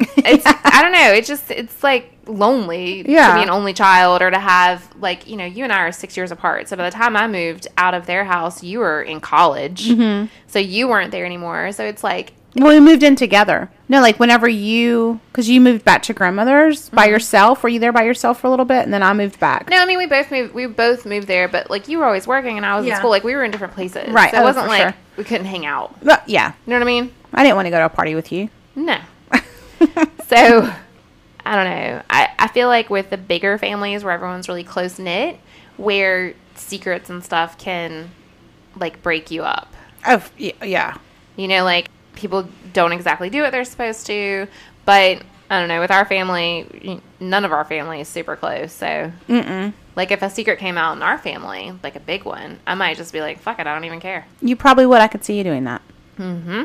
[0.16, 4.30] it's, I don't know, it's just, it's like lonely to be an only child or
[4.30, 6.68] to have, like, you know, you and I are six years apart.
[6.68, 9.88] So by the time I moved out of their house, you were in college.
[9.88, 10.26] Mm-hmm.
[10.46, 11.72] So you weren't there anymore.
[11.72, 13.70] So it's like, Well, we moved in together.
[13.88, 17.62] No, like whenever you, because you moved back to grandmother's by yourself.
[17.62, 19.70] Were you there by yourself for a little bit, and then I moved back?
[19.70, 22.26] no, I mean, we both moved, we both moved there, but like you were always
[22.26, 23.08] working and I was in school.
[23.10, 24.10] Like we were in different places.
[24.12, 24.30] Right.
[24.30, 24.94] So it Oh, wasn't like sure.
[25.16, 25.96] we couldn't hang out.
[26.04, 27.14] But yeah, You know what I mean?
[27.32, 28.50] I didn't want to go to a party with you.
[28.76, 28.98] No.
[30.28, 30.72] so
[31.44, 32.02] I don't know.
[32.10, 35.38] I, I feel like with the bigger families where everyone's really close knit,
[35.76, 38.10] where secrets and stuff can
[38.76, 39.72] like break you up.
[40.06, 40.96] Oh, yeah.
[41.36, 44.46] You know, like people don't exactly do what they're supposed to,
[44.84, 45.80] but I don't know.
[45.80, 48.72] With our family, none of our family is super close.
[48.72, 49.72] So, Mm-mm.
[49.96, 52.96] like, if a secret came out in our family, like a big one, I might
[52.96, 54.26] just be like, fuck it, I don't even care.
[54.42, 55.00] You probably would.
[55.00, 55.80] I could see you doing that.
[56.18, 56.64] Mm hmm.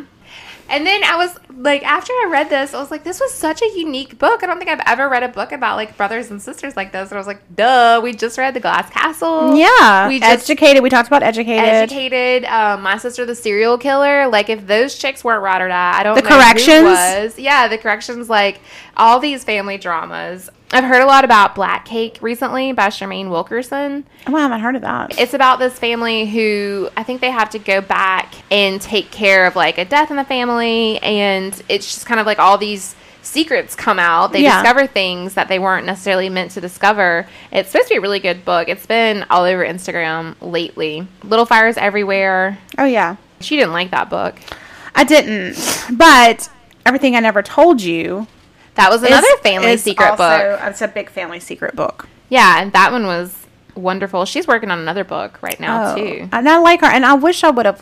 [0.70, 3.62] And then I was like, after I read this, I was like, this was such
[3.62, 4.44] a unique book.
[4.44, 7.10] I don't think I've ever read a book about like brothers and sisters like this.
[7.10, 9.56] And I was like, duh, we just read The Glass Castle.
[9.56, 10.08] Yeah.
[10.08, 10.82] We just educated.
[10.84, 11.64] We talked about educated.
[11.66, 12.46] educated.
[12.46, 14.28] Um, my sister, the serial killer.
[14.28, 16.84] Like, if those chicks weren't ride or die, I don't The know Corrections?
[16.84, 17.40] was.
[17.40, 18.30] Yeah, the corrections.
[18.30, 18.60] Like
[18.98, 20.50] all these family dramas.
[20.76, 24.08] I've heard a lot about Black Cake recently by Charmaine Wilkerson.
[24.26, 25.20] Oh, I haven't heard of that.
[25.20, 29.46] It's about this family who I think they have to go back and take care
[29.46, 32.96] of like a death in the family, and it's just kind of like all these
[33.22, 34.32] secrets come out.
[34.34, 34.62] They Yeah.
[34.62, 37.26] discover things that they weren't necessarily meant to discover.
[37.52, 38.68] It's supposed to be a really good book.
[38.68, 41.08] It's been all over Instagram lately.
[41.24, 42.58] Little Fires Everywhere.
[42.78, 43.16] oh yeah.
[43.40, 44.36] She didn't like that book.
[44.96, 45.58] I didn't,
[45.98, 46.50] but
[46.86, 48.28] everything I never told you.
[48.76, 50.18] That was another is- family is secret also-
[50.58, 50.60] book.
[50.66, 52.08] It's a big family secret book.
[52.30, 53.36] Yeah, and that one was
[53.76, 54.26] wonderful.
[54.26, 55.96] She's working on another book right now Oh.
[55.96, 56.28] too.
[56.32, 57.82] And I like her, and I wish I would have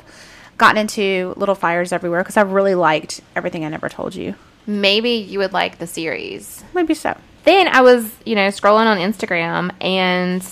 [0.61, 4.35] gotten into Little Fires Everywhere because I really liked everything I never told you.
[4.65, 6.63] Maybe you would like the series.
[6.73, 7.17] Maybe so.
[7.43, 10.45] then I was, you know, scrolling on Instagram and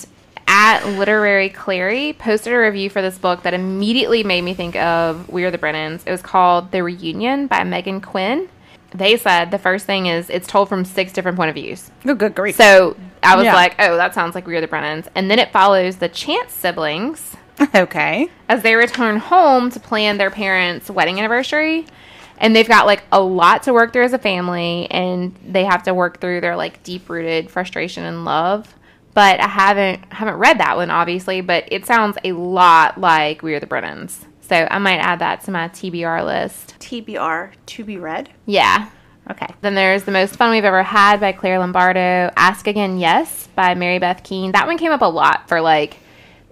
[0.47, 5.30] at Literary Clary posted a review for this book that immediately made me think of
[5.30, 6.01] We Are the Brennans.
[6.07, 8.49] It was called The Reunion by Meghan Quinn.
[8.91, 11.91] They said the first thing is it's told from six different point of views.
[12.03, 12.55] Good, good grief.
[12.55, 13.53] So I was Yeah.
[13.53, 15.07] like, oh, that sounds like We Are the Brennans.
[15.14, 17.36] And then it follows the Chance siblings
[17.76, 18.30] okay.
[18.47, 21.86] as they return home to plan their parents' wedding anniversary.
[22.38, 25.84] And they've got like a lot to work through as a family, and they have
[25.84, 28.74] to work through their like deep rooted frustration and love.
[29.14, 33.55] But I haven't haven't read that one obviously, but it sounds a lot like We
[33.55, 34.26] Are the Brennans.
[34.41, 36.76] So I might add that to my TBR list.
[36.80, 38.30] TBR to be read.
[38.45, 38.89] Yeah.
[39.30, 39.47] Okay.
[39.62, 42.32] Then there's The Most Fun We've Ever Had by Claire Lombardo.
[42.36, 44.53] Ask Again Yes by Mary Beth Keane.
[44.53, 45.99] That one came up a lot for like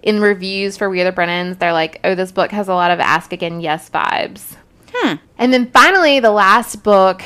[0.02, 1.58] in reviews for We Are the Brennans.
[1.58, 4.56] They're like, oh, this book has a lot of Ask Again Yes vibes.
[4.94, 5.16] Hmm.
[5.36, 7.22] And then finally, the last book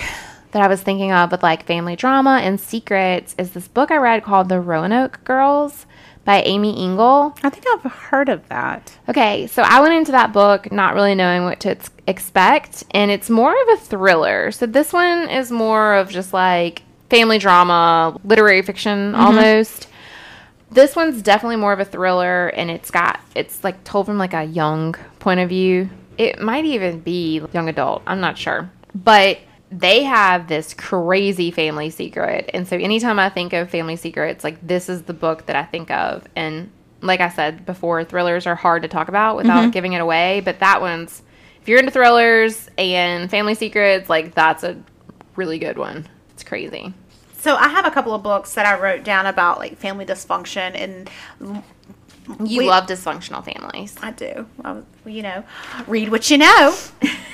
[0.53, 3.97] that I was thinking of with like family drama and secrets is this book I
[3.97, 5.87] read called The Roanoke Girls
[6.25, 7.35] by Amy Engel.
[7.43, 8.97] I think I've heard of that.
[9.09, 13.11] Okay, so I went into that book not really knowing what to ex- expect, and
[13.11, 14.53] it's more of a thriller.
[14.53, 19.89] So this one is more of just like family drama, literary fiction almost.
[20.73, 24.35] This one's definitely more of a thriller, and it's got it's like told from like
[24.35, 25.91] a young point of view.
[26.19, 28.03] it might even be young adult.
[28.07, 28.71] I'm not sure.
[28.95, 29.39] But
[29.73, 32.51] they have this crazy family secret.
[32.53, 35.65] And so anytime I think of family secrets, like this is the book that I
[35.65, 36.27] think of.
[36.37, 36.71] And
[37.01, 39.71] like I said before, thrillers are hard to talk about without mm-hmm.
[39.71, 40.41] giving it away.
[40.41, 41.23] But that one's,
[41.63, 44.81] if you're into thrillers and family secrets, like that's a
[45.37, 46.07] really good one.
[46.31, 46.93] It's crazy.
[47.43, 50.77] So I have a couple of books that I wrote down about like family dysfunction,
[50.77, 51.11] and
[52.39, 53.97] You We- love dysfunctional families.
[54.01, 54.47] I do.
[54.65, 55.43] I, you know,
[55.89, 56.77] read what you know.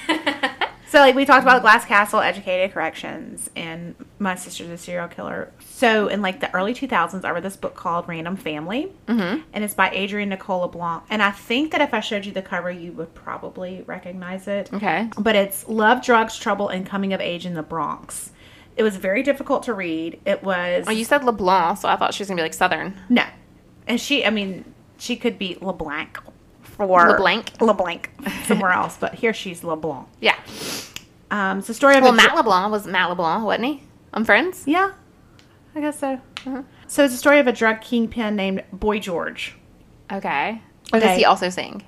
[0.88, 5.52] so like we talked about Glass Castle, Educated Corrections, and My Sister's a Serial Killer.
[5.61, 9.42] So in like the early 2000s, I read this book called Random Family, mm-hmm.
[9.52, 11.02] and it's by Adrian Nicole LeBlanc.
[11.11, 14.72] And I think that if I showed you the cover, you would probably recognize it.
[14.72, 15.11] Okay.
[15.18, 18.30] But it's Love, Drugs, Trouble, and Coming of Age in the Bronx.
[18.79, 20.20] It was very difficult to read.
[20.24, 22.95] It was Oh, you said LeBlanc, so I thought she was gonna be like Southern.
[23.11, 23.24] no,
[23.87, 24.24] and she.
[24.24, 24.64] I mean,
[24.99, 26.18] she could be LeBlanc
[26.62, 27.61] for LeBlanc?
[27.61, 28.11] LeBlanc
[28.47, 30.07] somewhere else, but here she's LeBlanc.
[30.20, 30.37] Yeah.
[31.31, 33.83] Um, it's the story of Well, a Matt LeBlanc was Matt LeBlanc, wasn't he?
[34.14, 34.62] I'm friends.
[34.66, 34.93] Yeah,
[35.74, 36.20] I guess so.
[36.87, 39.55] So it's a story of a drug kingpin named Boy George.
[40.11, 40.62] Okay.
[40.95, 41.01] Okay.
[41.07, 41.83] Does he also sing?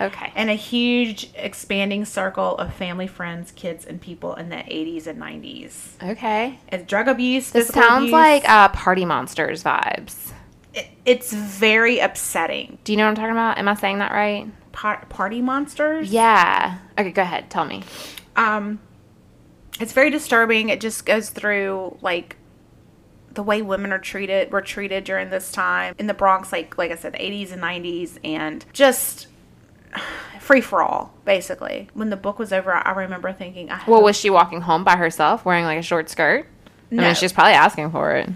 [0.00, 0.32] Okay.
[0.34, 5.20] And a huge expanding circle of family, friends, kids, and people in the 80s and
[5.20, 6.02] 90s.
[6.12, 6.58] Okay.
[6.68, 7.50] It's drug abuse.
[7.50, 8.12] This sounds abuse.
[8.12, 10.32] like uh, Party Monsters vibes.
[10.74, 12.78] It- it's very upsetting.
[12.84, 13.58] Do you know what I'm talking about?
[13.58, 14.46] Am I saying that right?
[14.72, 16.10] Par- party monsters.
[16.10, 16.78] Yeah.
[16.98, 17.48] Okay, go ahead.
[17.50, 17.82] Tell me.
[18.36, 18.80] um
[19.78, 22.36] it's very disturbing it just goes through like
[23.32, 26.90] the way women are treated were treated during this time in the bronx like like
[26.90, 29.26] i said the 80s and 90s and just
[30.40, 34.16] free for all basically when the book was over i remember thinking I Well, was
[34.16, 36.46] she walking home by herself wearing like a short skirt?
[36.92, 38.28] I mean, she's probably asking for it.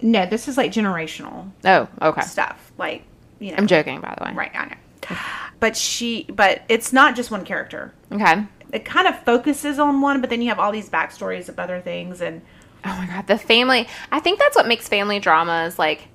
[0.00, 2.20] no this is like generational Oh, okay.
[2.22, 3.02] stuff like
[3.40, 4.32] you know I'm joking, by the way.
[4.34, 5.16] right i know
[5.58, 8.44] but she but it's not just one character Okay.
[8.72, 11.80] it kind of focuses on one but then you have all these backstories of other
[11.80, 12.42] things and
[12.82, 13.86] Oh my god, the family.
[14.10, 16.08] I think that's what makes family dramas like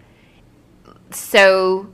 [1.12, 1.88] so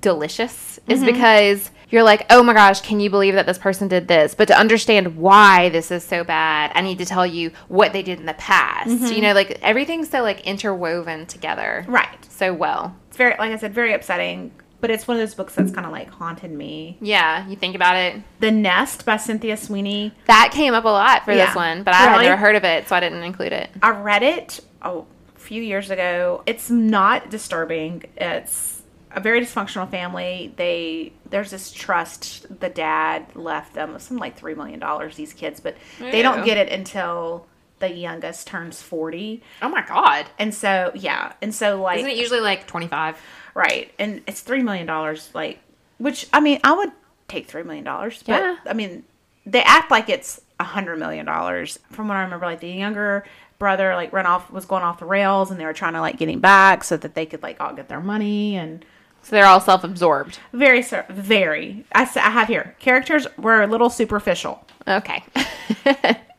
[0.00, 1.06] delicious is mm-hmm.
[1.12, 4.48] because you're like, "Oh my gosh, can you believe that this person did this?" But
[4.48, 8.18] to understand why this is so bad, I need to tell you what they did
[8.20, 8.90] in the past.
[8.90, 9.20] You mm-hmm.
[9.22, 11.84] know, like everything's so like interwoven together.
[11.88, 12.96] right So well.
[13.08, 15.86] it's very like i said very upsetting but it's one of those books that's kind
[15.86, 18.22] of like haunted me Yeah, you think about it.
[18.40, 21.46] the nest by cynthia sweeney That came up a lot for Yeah.
[21.46, 23.70] this one, but I had never heard of it, so I didn't include it.
[23.82, 28.75] i read it oh, a few years ago it's not disturbing it's
[29.16, 34.54] a very dysfunctional family they there's this trust the dad left them some like three
[34.54, 37.46] million dollars these kids but they don't get it until
[37.78, 40.26] the youngest turns 40 Oh my god.
[40.38, 43.18] and so yeah and so like Isn't it usually like 25?
[43.54, 43.90] Right.
[43.98, 45.60] And it's three million dollars, like
[45.98, 46.92] which I mean, I would
[47.28, 48.22] take three million dollars.
[48.26, 48.56] But Yeah.
[48.66, 49.02] I mean
[49.46, 51.78] they act like it's a hundred million dollars.
[51.90, 53.24] From what I remember, like the younger
[53.58, 56.18] brother like run off was going off the rails and they were trying to like
[56.18, 58.84] get him back so that they could like all get their money and
[59.26, 60.38] So they're all self-absorbed.
[60.52, 65.24] very very I have here characters were a little superficial Okay.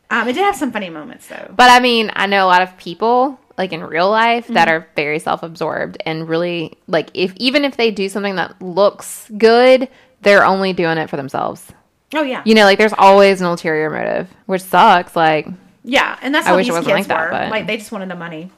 [0.09, 2.61] um it did have some funny moments though But I mean, I know a lot
[2.61, 7.65] of people like in real life that are very self-absorbed and really like if even
[7.65, 9.89] if they do something that looks good,
[10.21, 11.65] they're only doing it for themselves.
[12.15, 15.13] oh yeah You know, like there's always an ulterior motive, which sucks.
[15.15, 15.47] Like,
[15.83, 17.77] yeah and that's I how wish it wasn't kids like that, were but- like they
[17.77, 18.49] just wanted the money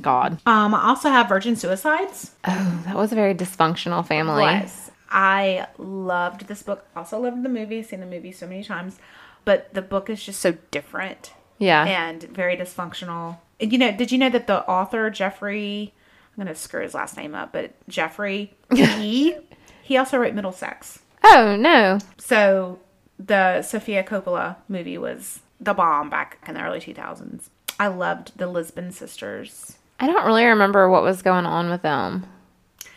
[0.00, 4.42] God, um I also have virgin suicides oh, that was a very dysfunctional family.
[4.44, 4.90] Yes.
[5.10, 6.86] I loved this book.
[6.96, 7.82] Also loved the movie.
[7.82, 8.98] Seen the movie so many times,
[9.44, 11.84] but the book is just so different Yeah.
[11.84, 13.38] and very dysfunctional.
[13.60, 15.92] You know, did you know that the author Jeffrey?
[16.36, 19.36] I'm gonna screw his last name up, but Jeffrey he
[19.82, 21.00] he also wrote Middlesex.
[21.24, 21.98] oh no.
[22.16, 22.78] So
[23.18, 27.50] the Sofia Coppola movie was the bomb back in the early 2000s.
[27.78, 29.76] I loved the Lisbon sisters.
[30.02, 32.26] I don't really remember what was going on with them.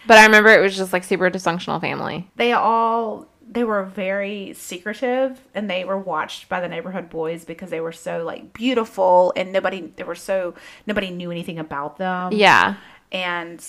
[0.08, 2.30] But I remember it was just like super dysfunctional family.
[2.36, 7.70] they all they were very secretive and they were watched by the neighborhood boys because
[7.70, 10.56] they were so like beautiful and nobody they were so
[10.88, 12.76] nobody knew anything about them Yeah.
[13.12, 13.64] and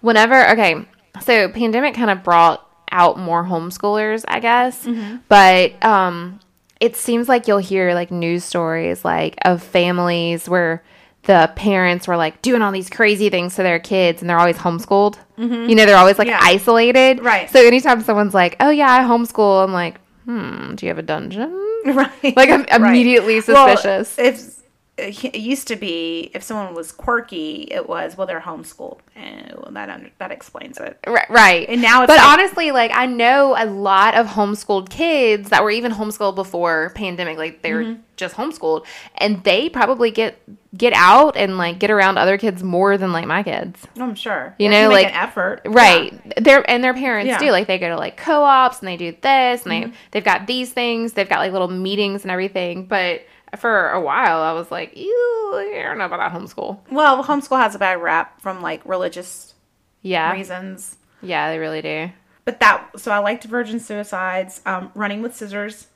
[0.00, 0.86] whenever okay
[1.20, 5.16] so pandemic kind of brought out more homeschoolers i guess Mm-hmm.
[5.28, 6.40] but um
[6.80, 10.82] it seems like you'll hear like news stories like of families where
[11.24, 14.56] the parents were like doing all these crazy things to their kids and they're always
[14.56, 16.42] homeschooled you know they're always like Mm-hmm.
[16.44, 16.54] Yeah.
[16.54, 17.48] isolated Right.
[17.50, 21.02] so anytime someone's like oh yeah i homeschool i'm like hmm do you have a
[21.02, 21.50] dungeon
[21.86, 24.18] right Like, I'm immediately Well, suspicious.
[24.18, 24.61] if
[24.98, 29.70] it used to be if someone was quirky, it was well they're homeschooled, and well,
[29.72, 30.98] that under, that explains it.
[31.06, 31.66] Right, right.
[31.68, 35.64] And now it's but like- honestly, like I know a lot of homeschooled kids that
[35.64, 37.38] were even homeschooled before pandemic.
[37.38, 38.00] Like they were Mm-hmm.
[38.16, 38.84] just homeschooled,
[39.16, 40.38] and they probably get
[40.76, 43.86] get out and like get around other kids more than like my kids.
[43.98, 46.12] I'm sure You have know, make like- an effort, Right.
[46.42, 47.36] Their and their parents Yeah.
[47.36, 47.46] Mm-hmm.
[47.46, 47.50] do.
[47.50, 50.70] Like they go to like co-ops and they do this and they they've got these
[50.72, 51.14] things.
[51.14, 52.84] They've got like little meetings and everything.
[52.86, 53.22] But
[53.58, 56.78] for a while, I was like, ew, I don't know about homeschool.
[56.90, 59.54] Well, homeschool has a bad rap from like religious
[60.02, 60.32] Yeah.
[60.32, 60.96] reasons.
[61.20, 62.10] Yeah, they really do.
[62.44, 65.86] But that so I liked Virgin Suicides, um, Running with Scissors.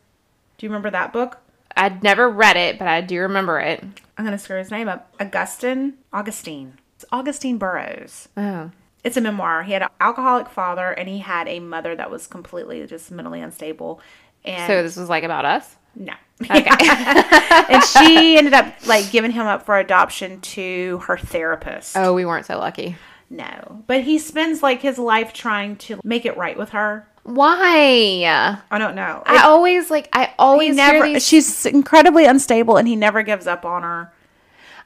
[0.59, 1.38] Do you remember that book?
[1.76, 3.82] I'd never read it, but I do remember it.
[4.16, 5.12] I'm gonna screw his name up.
[5.20, 6.78] Augustine Augustine.
[6.94, 8.28] It's Augustine Burroughs.
[8.36, 8.70] Oh.
[9.04, 9.62] It's a memoir.
[9.64, 13.40] He had an alcoholic father and he had a mother that was completely just mentally
[13.40, 14.00] unstable.
[14.44, 15.76] And So this was like about us?
[15.94, 16.14] no.
[16.43, 16.68] Okay.
[17.68, 21.97] and she ended up like giving him up for adoption to her therapist.
[21.97, 22.97] oh, we weren't so lucky.
[23.30, 23.82] No.
[23.87, 27.09] But he spends like his life trying to make it right with her.
[27.24, 28.61] Why?
[28.70, 29.22] I don't know.
[29.26, 33.64] I always like I always never these she's incredibly unstable and he never gives up
[33.64, 34.12] on her.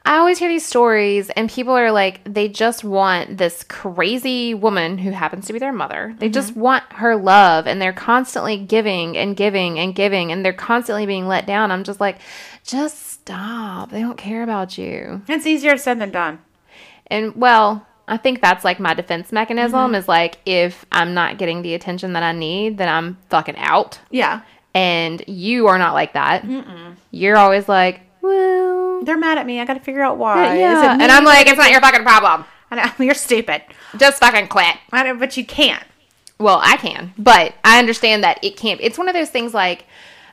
[0.03, 4.97] I always hear these stories, and people are like, they just want this crazy woman
[4.97, 6.15] who happens to be their mother.
[6.17, 6.33] They mm-hmm.
[6.33, 11.05] just want her love, and they're constantly giving and giving and giving, and they're constantly
[11.05, 11.71] being let down.
[11.71, 12.17] I'm just like,
[12.63, 13.91] just stop.
[13.91, 15.21] They don't care about you.
[15.27, 16.39] It's easier said than done.
[17.07, 19.95] And well, I think that's like my defense mechanism mm-hmm.
[19.95, 23.99] is like, if I'm not getting the attention that I need, then I'm fucking out.
[24.09, 24.41] Yeah.
[24.73, 26.43] And you are not like that.
[27.11, 29.59] You're always like, well, They're mad at me.
[29.59, 30.55] I got to figure out why.
[30.55, 30.93] Is yeah.
[30.93, 32.45] And I'm like, it's not your fucking problem.
[32.69, 33.63] I know, you're stupid.
[33.97, 34.75] Just fucking quit.
[34.91, 35.83] I know, but you can't.
[36.39, 38.79] Well, I can, but I understand that it can't.
[38.81, 39.85] It's one of those things like,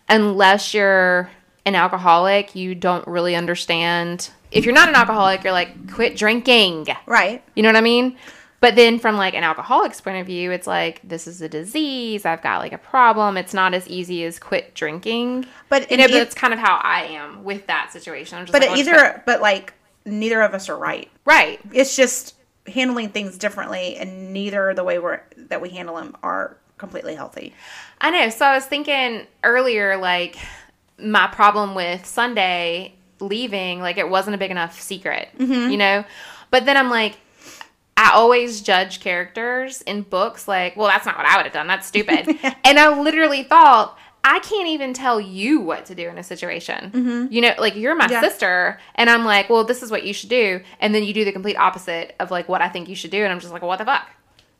[0.09, 1.31] unless you're
[1.67, 4.31] an alcoholic, you don't really understand.
[4.51, 6.87] If you're not an alcoholic, you're like, quit drinking.
[7.05, 7.43] Right.
[7.55, 8.17] You know what I mean?
[8.61, 12.27] But then from like an alcoholic's point of view, it's like, this is a disease.
[12.27, 13.37] I've got like a problem.
[13.37, 15.47] It's not as easy as quit drinking.
[15.69, 18.39] But you know, e- that's kind of how I am with that situation.
[18.39, 21.09] I'm just But like, well, either, but like, neither of us are right.
[21.25, 21.61] right.
[21.73, 22.35] It's just
[22.67, 27.55] handling things differently, and neither the way we're that we handle them are completely healthy.
[28.01, 28.29] I know.
[28.31, 30.37] So I was thinking earlier, like
[30.99, 35.71] my problem with Sunday leaving, like it wasn't a big enough secret, mm-hmm.
[35.71, 36.05] you know.
[36.51, 37.17] But then I'm like,
[37.99, 41.67] I always judge characters in books like, well, that's not what I would have done.
[41.67, 42.29] That's stupid.
[42.65, 43.99] and I literally thought.
[44.25, 46.91] I can't even tell you what to do in a situation.
[46.91, 47.33] Mm-hmm.
[47.33, 48.21] You know, like you're my Yeah.
[48.21, 51.25] sister, and I'm like, well, this is what you should do, and then you do
[51.25, 53.63] the complete opposite of like what I think you should do, and I'm just like,
[53.63, 54.07] well, what the fuck?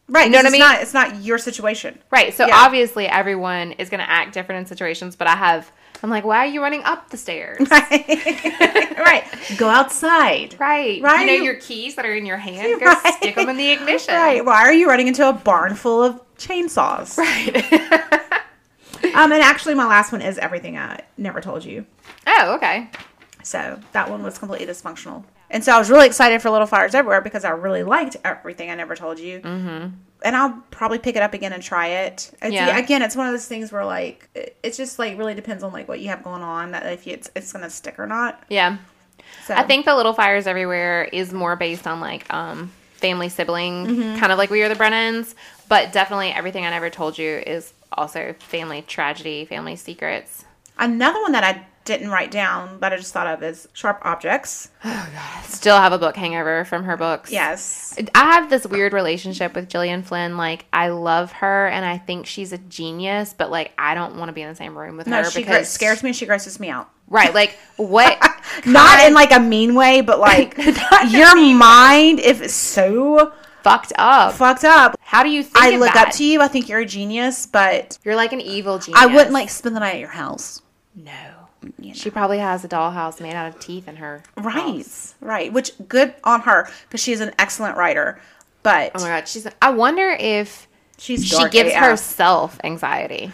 [0.09, 0.27] Right.
[0.27, 0.61] You know what I it's mean?
[0.61, 1.99] Not, it's not your situation.
[2.11, 2.33] Right.
[2.33, 2.55] So Yeah.
[2.57, 5.71] obviously everyone is going to act different in situations, but I have
[6.03, 7.69] I'm like, why are you running up the stairs?
[7.71, 8.05] right.
[8.99, 9.25] right.
[9.57, 10.55] Go outside.
[10.61, 11.03] Right.
[11.03, 11.21] Right.
[11.21, 13.15] You know your keys that are in your hand, go Right.
[13.15, 14.15] stick them in the ignition.
[14.15, 14.45] Right.
[14.45, 17.17] Why are you running into a barn full of chainsaws?
[17.19, 18.13] Right.
[19.15, 21.87] Um, and actually, my last one is everything I never told you.
[22.27, 22.91] oh, okay.
[23.43, 25.25] So that one was completely dysfunctional.
[25.51, 28.71] And so I was really excited for Little Fires Everywhere because I really liked everything
[28.71, 29.41] I never told you.
[29.41, 29.87] Mm-hmm.
[30.25, 32.31] And I'll probably pick it up again and try it.
[32.43, 32.77] It's, Yeah.
[32.77, 35.73] Again, it's one of those things where like it- it's just like really depends on
[35.73, 38.43] like what you have going on that if it's it's gonna stick or not.
[38.49, 38.79] Yeah.
[39.47, 43.87] So I think the Little Fires Everywhere is more based on like um family sibling,
[43.87, 44.19] Mm-hmm.
[44.19, 45.35] kind of like We Are the Brennans,
[45.69, 50.45] but definitely everything I never told you is also family tragedy, family secrets.
[50.79, 54.69] another one that I didn't write down that I just thought of is Sharp Objects.
[54.85, 57.33] Oh, Still have a book hangover from her books.
[57.33, 57.99] Yes.
[58.15, 60.37] I have this weird relationship with Gillian Flynn.
[60.37, 64.29] Like, I love her and I think she's a genius, but like, I don't want
[64.29, 66.17] to be in the same room with No, her she because gr- scares me and
[66.17, 66.89] she grosses me out.
[67.09, 67.35] Right?
[67.35, 68.19] Like, what?
[68.67, 70.57] Not in like a mean way, but like
[71.09, 73.33] your mind, if it's so
[73.65, 74.35] fucked up?
[74.35, 74.97] fucked up.
[75.01, 75.57] How do you think?
[75.57, 76.09] I look that?
[76.09, 76.41] up to you.
[76.41, 79.03] I think you're a genius, but You're like an evil genius.
[79.03, 80.63] I wouldn't like spend the night at your house.
[80.95, 81.13] No.
[81.79, 81.95] You know.
[81.95, 84.23] She probably has a dollhouse made out of teeth in her.
[84.37, 85.15] Right, house.
[85.21, 85.53] right.
[85.53, 88.21] Which good on her because she's an excellent writer.
[88.63, 89.47] But Oh my god, she's.
[89.63, 90.67] I wonder if
[90.99, 91.79] she's she gives AF.
[91.79, 93.31] herself anxiety.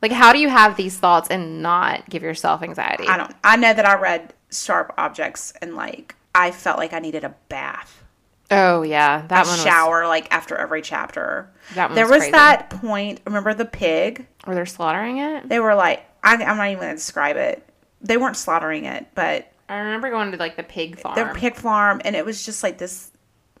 [0.00, 3.06] Like, how do you have these thoughts and not give yourself anxiety?
[3.06, 3.32] I don't.
[3.44, 7.34] I know that I read Sharp Objects and like I felt like I needed a
[7.48, 8.02] bath,
[8.50, 9.62] Oh yeah, that a one was.
[9.62, 11.50] shower like after every chapter.
[11.74, 13.20] That one there was was that point.
[13.26, 14.26] Remember the pig?
[14.44, 15.48] Where they're slaughtering it.
[15.48, 17.64] They were like, I, I'm not even going to describe it.
[18.02, 21.14] They weren't slaughtering it, but I remember going to like the pig farm.
[21.16, 23.10] the pig farm, and it was just like this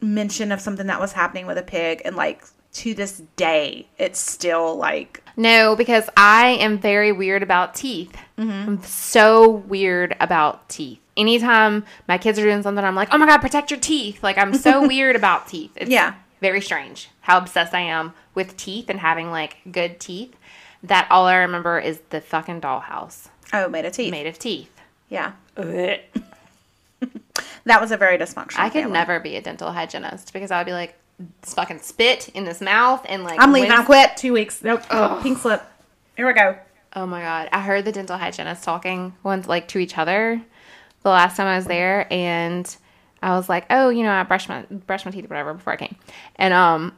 [0.00, 4.18] mention of something that was happening with a pig, and like to this day, it's
[4.18, 8.14] still like No, because I am very weird about teeth.
[8.38, 8.50] Mm-hmm.
[8.68, 10.98] I'm so weird about teeth.
[11.16, 14.22] anytime my kids are doing something, I'm like, oh my God, protect your teeth.
[14.22, 15.70] Like, I'm so weird about teeth.
[15.76, 16.14] It's Yeah.
[16.40, 20.34] very strange how obsessed I am with teeth and having like good teeth
[20.82, 24.10] that all I remember is the fucking dollhouse Oh, made of teeth.
[24.10, 24.70] made of teeth.
[25.08, 25.32] Yeah.
[27.64, 28.58] That was a very dysfunctional.
[28.58, 28.92] I could family.
[28.92, 30.96] never be a dental hygienist because I would be like,
[31.42, 33.68] "This fucking spit in this mouth and like, I'm leaving.
[33.70, 34.16] when's- I quit.
[34.16, 34.64] Two weeks.
[34.64, 34.82] Nope.
[35.22, 35.62] Pink slip.
[36.16, 36.56] Here we go.
[36.96, 37.48] Oh my god!
[37.52, 40.42] I heard the dental hygienist talking once, like to each other,
[41.02, 42.76] the last time I was there, and
[43.22, 45.72] I was like, "Oh, you know, I brushed my brushed my teeth, or whatever, before
[45.72, 45.94] I came,"
[46.36, 46.92] and um,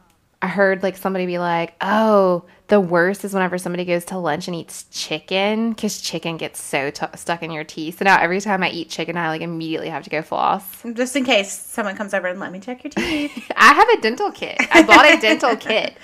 [0.45, 4.47] I heard like somebody be like, "Oh, the worst is whenever somebody goes to lunch
[4.47, 7.99] and eats chicken because chicken gets so t- stuck in your teeth.
[8.01, 10.82] So now every time I eat chicken, I like immediately have to go floss.
[10.92, 13.51] Just in case someone comes over and let me check your teeth.
[13.57, 14.57] I have a dental kit.
[14.70, 15.97] I bought a dental kit.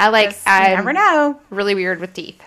[0.00, 0.34] I like.
[0.46, 1.38] I'm never know.
[1.50, 2.40] really weird with teeth.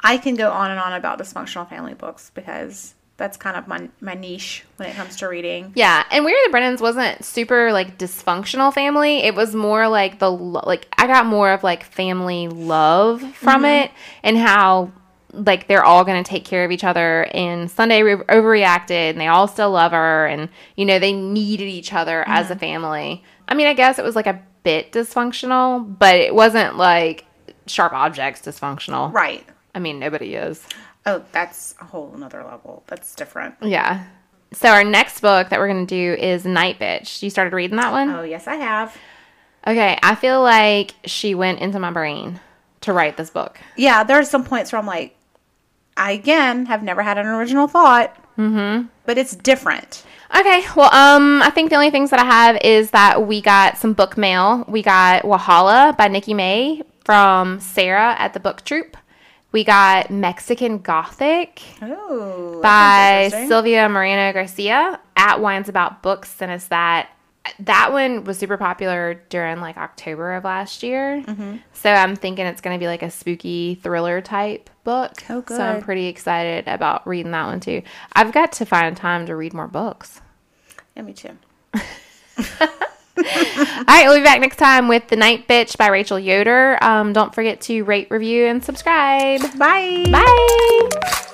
[0.00, 3.88] I can go on and on about dysfunctional family books because that's kind of my
[4.00, 5.72] my niche when it comes to reading.
[5.74, 9.18] Yeah, and We're the Brennans wasn't super like dysfunctional family.
[9.18, 13.84] It was more like the like I got more of like family love from mm-hmm.
[13.84, 13.90] it
[14.22, 14.92] and how
[15.32, 19.20] like they're all going to take care of each other and Sunday re- overreacted and
[19.20, 22.60] they all still love her and you know they needed each other as a mm-hmm.
[22.60, 23.24] family.
[23.48, 27.24] I mean, I guess it was like a bit dysfunctional, but it wasn't like
[27.66, 29.12] sharp objects dysfunctional.
[29.12, 29.46] Right.
[29.74, 30.66] I mean, nobody is.
[31.06, 32.82] Oh, that's a whole another level.
[32.88, 33.54] That's different.
[33.62, 34.04] Yeah.
[34.52, 37.22] So our next book that we're going to do is Night Bitch.
[37.22, 38.10] You started reading that one?
[38.10, 38.96] Oh, yes, I have.
[39.66, 42.40] Okay, I feel like she went into my brain
[42.82, 43.58] to write this book.
[43.76, 45.16] Yeah, there are some points where I'm like,
[45.96, 48.16] I again have never had an original thought.
[48.36, 48.86] Mm-hmm.
[49.04, 50.04] But it's different.
[50.38, 53.78] Okay, well, um, I think the only things that I have is that we got
[53.78, 54.64] some book mail.
[54.68, 58.96] We got Wahala by Nikki May from Sarah at the Book Troop.
[59.52, 66.66] We got Mexican Gothic Oh, by Silvia Moreno Garcia at Wines About Books sent us
[66.68, 67.08] that.
[67.60, 71.22] That one was super popular during like October of last year.
[71.24, 71.58] Mm-hmm.
[71.74, 75.12] So I'm thinking it's going to be like a spooky thriller type book.
[75.30, 77.82] Oh, So I'm pretty excited about reading that one too.
[78.14, 80.20] I've got to find time to read more books.
[80.96, 81.38] Yeah, me too.
[83.18, 86.78] All right, we'll be back next time with The Night Bitch by Rachel Yoder.
[86.82, 89.40] Um, don't forget to rate, review, and subscribe.
[89.58, 90.04] Bye.
[90.10, 91.32] Bye.